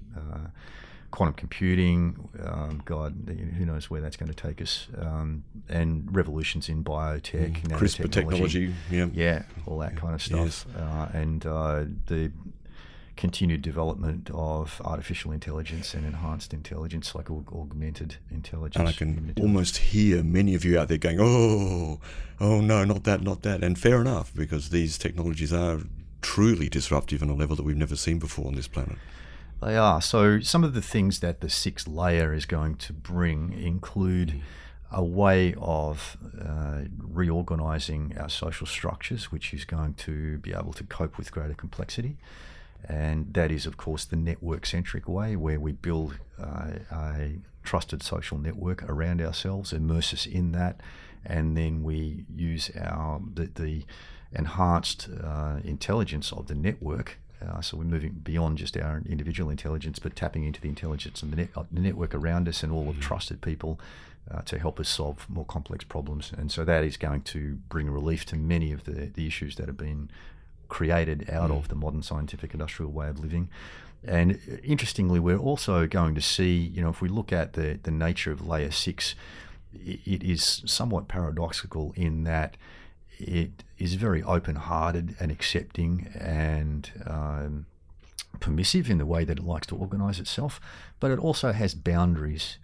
[1.14, 3.14] Quantum computing, um, God,
[3.56, 8.11] who knows where that's going to take us, um, and revolutions in biotech, mm, CRISPR
[8.11, 10.76] technology, yeah, yeah, all that kind of stuff, yes.
[10.76, 12.31] Uh, and uh, the
[13.15, 18.80] continued development of artificial intelligence and enhanced intelligence, like augmented intelligence.
[18.80, 21.99] And I can almost hear many of you out there going, "Oh,
[22.40, 25.81] oh no, not that, not that," and fair enough, because these technologies are
[26.23, 28.98] truly disruptive on a level that we've never seen before on this planet.
[29.65, 30.02] They are.
[30.02, 34.41] So some of the things that the sixth layer is going to bring include
[34.91, 40.84] a way of uh, reorganizing our social structures, which is going to be able to
[40.84, 42.18] cope with greater complexity.
[42.88, 48.03] And that is, of course, the network centric way where we build uh, a trusted
[48.03, 50.81] social network around ourselves, immerse us in that,
[51.26, 53.85] and then we use our the, the
[54.34, 57.19] enhanced uh, intelligence of the network.
[57.48, 61.32] Uh, so we're moving beyond just our individual intelligence, but tapping into the intelligence and
[61.32, 63.02] the, net, the network around us and all of mm-hmm.
[63.02, 63.80] trusted people
[64.32, 66.32] uh, to help us solve more complex problems.
[66.38, 69.68] And so that is going to bring relief to many of the, the issues that
[69.68, 70.10] have been
[70.70, 71.57] created out mm.
[71.57, 73.49] of the modern scientific industrial way of living.
[74.06, 77.91] And interestingly, we're also going to see, you know, if we look at the, the
[77.91, 79.15] nature of layer six,
[79.74, 82.57] it is somewhat paradoxical in that
[83.19, 87.65] it is very open hearted and accepting and um,
[88.40, 90.60] permissive in the way that it likes to organize itself,
[90.99, 92.57] but it also has boundaries.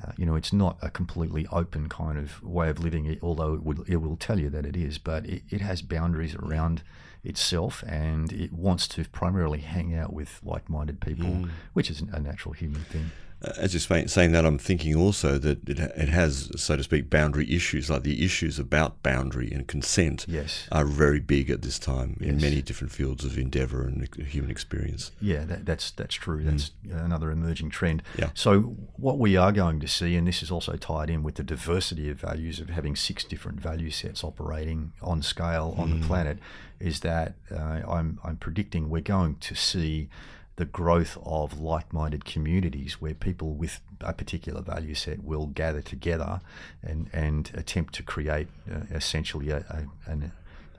[0.00, 3.62] Uh, you know, it's not a completely open kind of way of living, although it,
[3.62, 6.82] would, it will tell you that it is, but it, it has boundaries around
[7.24, 11.50] itself and it wants to primarily hang out with like minded people, mm.
[11.72, 13.10] which is a natural human thing.
[13.56, 17.52] As you're saying that, I'm thinking also that it, it has, so to speak, boundary
[17.52, 20.68] issues, like the issues about boundary and consent yes.
[20.70, 22.30] are very big at this time yes.
[22.30, 25.10] in many different fields of endeavour and human experience.
[25.20, 26.44] Yeah, that, that's that's true.
[26.44, 27.04] That's mm.
[27.04, 28.02] another emerging trend.
[28.16, 28.30] Yeah.
[28.34, 31.42] So what we are going to see, and this is also tied in with the
[31.42, 36.00] diversity of values of having six different value sets operating on scale on mm.
[36.00, 36.38] the planet,
[36.78, 40.08] is that uh, I'm, I'm predicting we're going to see
[40.56, 46.40] the growth of like-minded communities where people with a particular value set will gather together
[46.82, 50.32] and, and attempt to create uh, essentially a, a, an,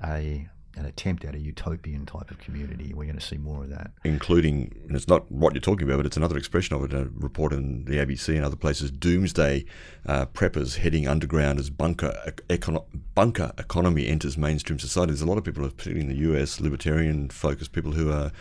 [0.03, 2.93] a an attempt at a utopian type of community.
[2.93, 3.91] We're going to see more of that.
[4.03, 7.09] Including, and it's not what you're talking about, but it's another expression of it, a
[7.13, 9.65] report in the ABC and other places, doomsday
[10.07, 12.33] uh, preppers heading underground as bunker,
[13.13, 15.11] bunker economy enters mainstream society.
[15.11, 18.31] There's a lot of people, particularly in the US, libertarian focused people who are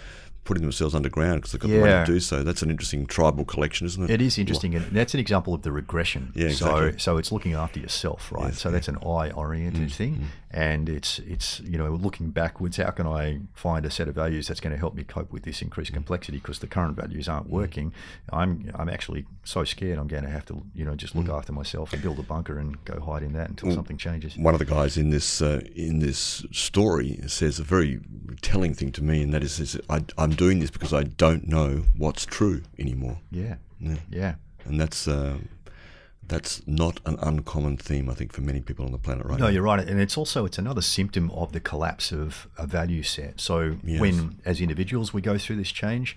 [0.44, 1.76] putting themselves underground because they've got yeah.
[1.76, 2.42] the money to do so.
[2.42, 4.10] That's an interesting tribal collection, isn't it?
[4.10, 6.32] It is interesting, and that's an example of the regression.
[6.34, 6.92] Yeah, exactly.
[6.92, 8.46] So, so it's looking after yourself, right?
[8.46, 8.72] Yes, so yeah.
[8.74, 10.24] that's an eye-oriented mm, thing, mm.
[10.52, 12.76] And it's it's you know looking backwards.
[12.76, 15.44] How can I find a set of values that's going to help me cope with
[15.44, 16.38] this increased complexity?
[16.38, 17.52] Because the current values aren't mm.
[17.52, 17.92] working.
[18.30, 19.98] I'm I'm actually so scared.
[19.98, 21.36] I'm going to have to you know just look mm.
[21.36, 24.36] after myself and build a bunker and go hide in that until well, something changes.
[24.36, 28.00] One of the guys in this uh, in this story says a very
[28.42, 31.48] telling thing to me, and that is, is I, I'm doing this because I don't
[31.48, 33.20] know what's true anymore.
[33.30, 34.34] Yeah, yeah, yeah.
[34.66, 35.08] and that's.
[35.08, 35.38] Uh,
[36.26, 39.44] that's not an uncommon theme, I think, for many people on the planet right no,
[39.44, 39.44] now.
[39.46, 43.02] No, you're right, and it's also it's another symptom of the collapse of a value
[43.02, 43.40] set.
[43.40, 44.00] So yes.
[44.00, 46.16] when, as individuals, we go through this change,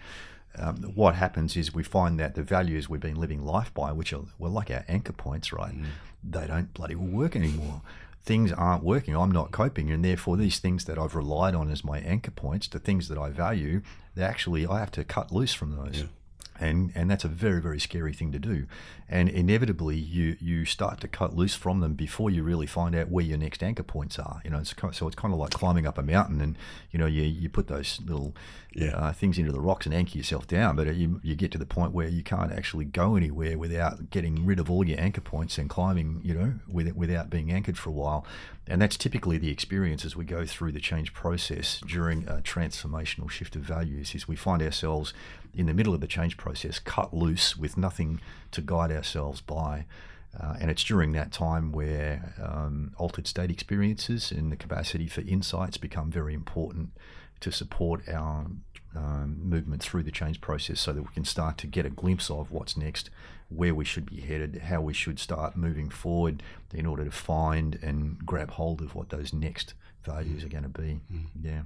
[0.57, 4.13] um, what happens is we find that the values we've been living life by, which
[4.13, 5.75] are well like our anchor points, right?
[5.75, 5.85] Mm.
[6.23, 7.81] They don't bloody work anymore
[8.25, 9.15] things aren't working.
[9.15, 12.67] I'm not coping, and therefore these things that I've relied on as my anchor points,
[12.67, 13.81] the things that I value,
[14.15, 15.99] they actually I have to cut loose from those.
[15.99, 16.07] Yeah.
[16.59, 18.65] And, and that's a very very scary thing to do,
[19.09, 23.09] and inevitably you you start to cut loose from them before you really find out
[23.09, 24.41] where your next anchor points are.
[24.43, 26.57] You know, it's kind of, so it's kind of like climbing up a mountain, and
[26.91, 28.33] you know you you put those little
[28.75, 28.95] yeah.
[28.95, 30.75] uh, things into the rocks and anchor yourself down.
[30.75, 34.45] But you, you get to the point where you can't actually go anywhere without getting
[34.45, 37.89] rid of all your anchor points and climbing, you know, with, without being anchored for
[37.89, 38.25] a while.
[38.67, 43.29] And that's typically the experience as we go through the change process during a transformational
[43.29, 45.13] shift of values is we find ourselves
[45.55, 48.19] in the middle of the change process cut loose with nothing
[48.51, 49.85] to guide ourselves by.
[50.37, 55.21] Uh, and it's during that time where um, altered state experiences and the capacity for
[55.21, 56.89] insights become very important
[57.39, 58.47] to support our
[58.95, 62.29] um, movement through the change process so that we can start to get a glimpse
[62.29, 63.09] of what's next,
[63.49, 66.41] where we should be headed, how we should start moving forward
[66.73, 69.73] in order to find and grab hold of what those next
[70.03, 71.01] values are going to be.
[71.11, 71.25] Mm.
[71.41, 71.61] Yeah.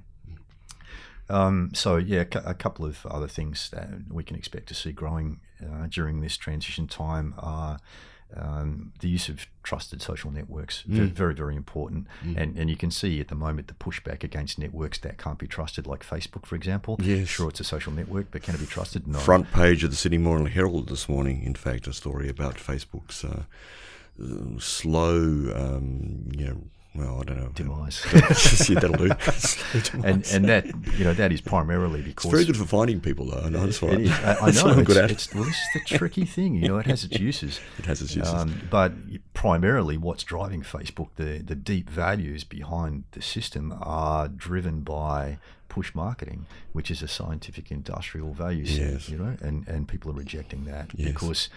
[1.30, 5.40] Um, so yeah, a couple of other things that we can expect to see growing
[5.62, 7.78] uh, during this transition time are
[8.36, 10.84] um, the use of trusted social networks.
[10.88, 11.10] Mm.
[11.12, 12.06] Very, very, important.
[12.24, 12.36] Mm.
[12.36, 15.46] And and you can see at the moment the pushback against networks that can't be
[15.46, 16.96] trusted, like Facebook, for example.
[17.00, 17.28] Yes.
[17.28, 19.06] Sure, it's a social network, but can it be trusted?
[19.06, 19.18] No.
[19.18, 23.24] Front page of the Sydney Morning Herald this morning, in fact, a story about Facebook's
[23.24, 23.42] uh,
[24.58, 25.16] slow,
[25.54, 26.62] um, you know,
[26.94, 27.50] well, I don't know.
[27.54, 28.04] Demise.
[28.68, 29.12] yeah, that'll do.
[30.04, 30.66] and and that
[30.98, 33.42] you know that is primarily because it's very good for finding people though.
[33.42, 33.90] I know that's why.
[33.90, 34.82] I, I know.
[34.82, 35.10] good at.
[35.12, 36.56] It's, well, this is the tricky thing.
[36.56, 37.60] You know, it has its uses.
[37.78, 38.34] it has its uses.
[38.34, 38.92] Um, but
[39.34, 45.38] primarily, what's driving Facebook, the the deep values behind the system, are driven by
[45.68, 48.92] push marketing, which is a scientific industrial value set.
[48.92, 49.08] Yes.
[49.08, 51.12] You know, and and people are rejecting that yes.
[51.12, 51.48] because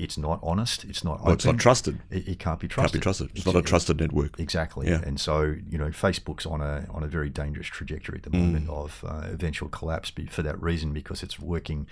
[0.00, 0.84] it's not honest.
[0.84, 1.22] It's not.
[1.22, 2.00] Well, it's not trusted.
[2.10, 2.92] It, it, can't be trusted.
[2.92, 3.30] Can't be trusted.
[3.30, 4.40] It's, it's not a trusted network.
[4.40, 4.88] Exactly.
[4.88, 5.02] Yeah.
[5.04, 8.68] And so you know, Facebook's on a on a very dangerous trajectory at the moment
[8.68, 8.84] mm.
[8.84, 11.86] of uh, eventual collapse for that reason because it's working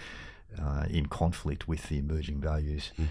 [0.61, 2.93] uh, in conflict with the emerging values.
[2.99, 3.07] Mm.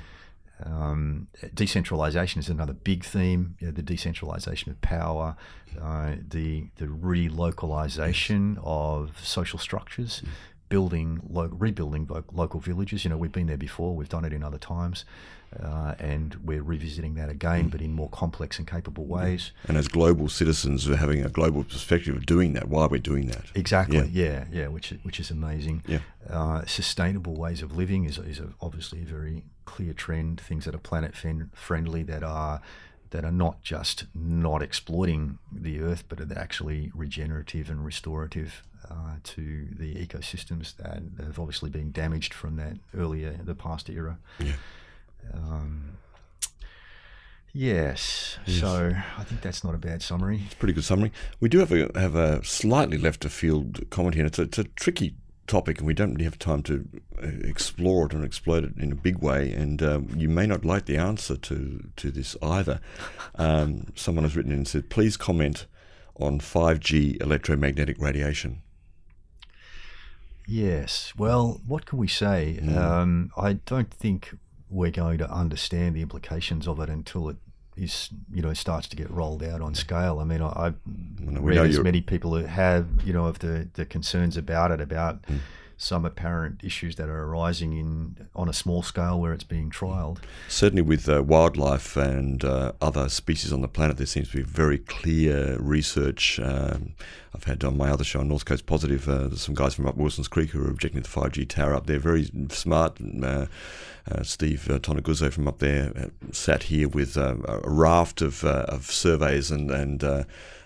[0.65, 3.55] Um, decentralization is another big theme.
[3.59, 5.35] You know, the decentralization of power,
[5.79, 10.23] uh, the the relocalization of social structures.
[10.25, 10.29] Mm
[10.69, 13.03] building, lo- rebuilding local villages.
[13.03, 13.95] You know, we've been there before.
[13.95, 15.05] We've done it in other times,
[15.61, 17.71] uh, and we're revisiting that again, mm.
[17.71, 19.51] but in more complex and capable ways.
[19.67, 22.67] And as global citizens, we're having a global perspective of doing that.
[22.67, 23.45] Why are we're doing that?
[23.55, 23.97] Exactly.
[23.97, 25.83] Yeah, yeah, yeah which which is amazing.
[25.87, 25.99] Yeah.
[26.29, 30.41] Uh, sustainable ways of living is is a, obviously a very clear trend.
[30.41, 32.61] Things that are planet friendly, that are
[33.11, 39.15] that are not just not exploiting the earth, but are actually regenerative and restorative uh,
[39.23, 44.17] to the ecosystems that have obviously been damaged from that earlier, the past era.
[44.39, 44.53] Yeah.
[45.33, 45.97] Um,
[47.53, 48.37] yes.
[48.45, 48.59] yes.
[48.59, 50.41] So I think that's not a bad summary.
[50.45, 51.11] It's a pretty good summary.
[51.39, 54.25] We do have a have a slightly left of field comment here.
[54.25, 55.15] It's a, it's a tricky
[55.47, 56.87] topic, and we don't really have time to
[57.21, 59.51] uh, explore it and explode it in a big way.
[59.51, 62.79] And um, you may not like the answer to to this either.
[63.39, 65.67] Um, someone has written in and said, "Please comment
[66.15, 68.63] on 5G electromagnetic radiation."
[70.47, 71.13] Yes.
[71.17, 72.59] Well, what can we say?
[72.61, 72.77] Mm.
[72.77, 74.35] Um, I don't think
[74.69, 77.37] we're going to understand the implications of it until it
[77.75, 80.19] is, you know, starts to get rolled out on scale.
[80.19, 80.75] I mean, I, have
[81.43, 85.21] read as many people who have, you know, of the, the concerns about it, about
[85.23, 85.39] mm
[85.77, 90.17] some apparent issues that are arising in on a small scale where it's being trialled.
[90.49, 94.43] Certainly, with uh, wildlife and uh, other species on the planet, there seems to be
[94.43, 96.39] very clear research.
[96.39, 96.95] Um,
[97.35, 100.27] I've had on my other show, North Coast Positive, uh, some guys from up Wilson's
[100.27, 101.99] Creek who are objecting to the 5G tower up there.
[101.99, 102.97] Very smart.
[103.23, 103.45] Uh,
[104.11, 108.43] uh, Steve uh, Toneguzzo from up there uh, sat here with uh, a raft of,
[108.43, 110.03] of surveys and and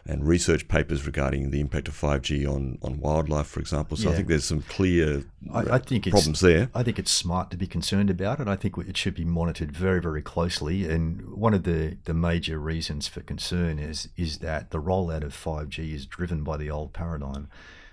[0.06, 3.96] and research papers regarding the impact of 5G on, on wildlife, for example.
[3.96, 4.14] So yeah.
[4.14, 5.24] I think there's some clear
[5.54, 6.70] I, I think problems there.
[6.74, 8.48] I think it's smart to be concerned about it.
[8.48, 10.90] I think it should be monitored very, very closely.
[10.90, 15.36] And one of the, the major reasons for concern is is that the rollout of
[15.36, 17.48] 5G is driven by the old paradigm.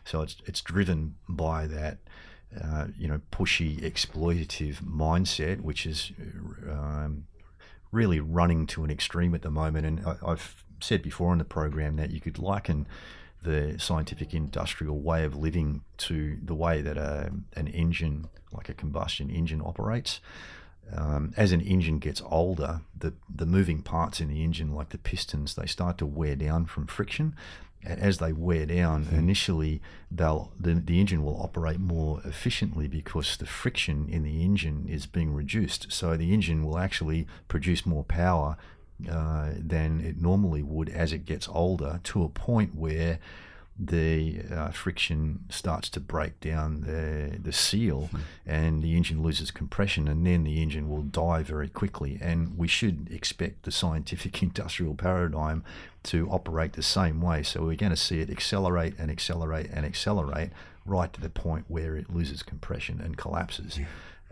[0.04, 1.98] So it's it's driven by that.
[2.64, 6.12] Uh, you know, pushy, exploitative mindset, which is
[6.68, 7.26] um,
[7.92, 9.84] really running to an extreme at the moment.
[9.84, 12.86] And I, I've said before in the program that you could liken
[13.42, 18.74] the scientific industrial way of living to the way that a, an engine, like a
[18.74, 20.20] combustion engine, operates.
[20.90, 24.98] Um, as an engine gets older, the, the moving parts in the engine, like the
[24.98, 27.36] pistons, they start to wear down from friction.
[27.84, 29.16] As they wear down, mm-hmm.
[29.16, 29.80] initially
[30.10, 35.06] they'll the, the engine will operate more efficiently because the friction in the engine is
[35.06, 35.92] being reduced.
[35.92, 38.56] So the engine will actually produce more power
[39.08, 43.20] uh, than it normally would as it gets older to a point where
[43.78, 48.20] the uh, friction starts to break down the the seal mm.
[48.44, 52.66] and the engine loses compression and then the engine will die very quickly and we
[52.66, 55.62] should expect the scientific industrial paradigm
[56.02, 59.86] to operate the same way so we're going to see it accelerate and accelerate and
[59.86, 60.50] accelerate
[60.84, 63.86] right to the point where it loses compression and collapses yeah.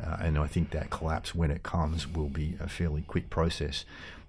[0.05, 3.85] uh, and I think that collapse when it comes will be a fairly quick process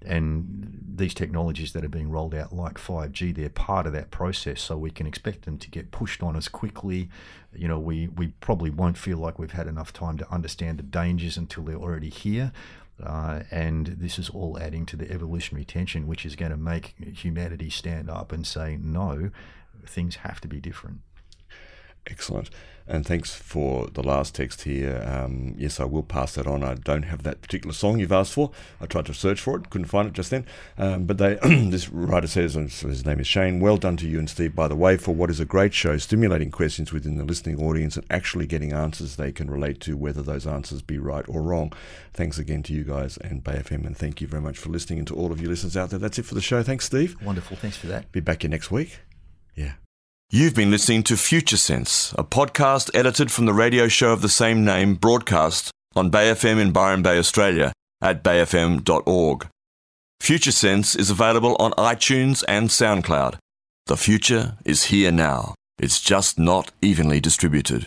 [0.05, 4.61] and these technologies that are being rolled out, like 5G, they're part of that process.
[4.61, 7.09] So we can expect them to get pushed on us quickly.
[7.53, 10.83] You know, we, we probably won't feel like we've had enough time to understand the
[10.83, 12.51] dangers until they're already here.
[13.03, 16.95] Uh, and this is all adding to the evolutionary tension, which is going to make
[17.15, 19.29] humanity stand up and say, no,
[19.85, 21.01] things have to be different.
[22.07, 22.49] Excellent.
[22.89, 25.03] And thanks for the last text here.
[25.05, 26.63] Um, yes, I will pass that on.
[26.63, 28.51] I don't have that particular song you've asked for.
[28.79, 30.45] I tried to search for it, couldn't find it just then.
[30.77, 34.19] Um, but they, this writer says, and his name is Shane, well done to you
[34.19, 37.25] and Steve, by the way, for what is a great show, stimulating questions within the
[37.25, 41.25] listening audience and actually getting answers they can relate to, whether those answers be right
[41.27, 41.73] or wrong.
[42.13, 44.99] Thanks again to you guys and Bay FM, and thank you very much for listening
[44.99, 45.99] and to all of you listeners out there.
[45.99, 46.63] That's it for the show.
[46.63, 47.21] Thanks, Steve.
[47.21, 47.57] Wonderful.
[47.57, 48.13] Thanks for that.
[48.13, 48.99] Be back here next week.
[49.55, 49.73] Yeah.
[50.29, 54.27] You've been listening to Future Sense, a podcast edited from the radio show of the
[54.27, 57.71] same name, broadcast on Bay FM in Byron Bay, Australia,
[58.01, 59.47] at bayfm.org.
[60.19, 63.37] Future Sense is available on iTunes and SoundCloud.
[63.85, 65.55] The future is here now.
[65.79, 67.85] It's just not evenly distributed.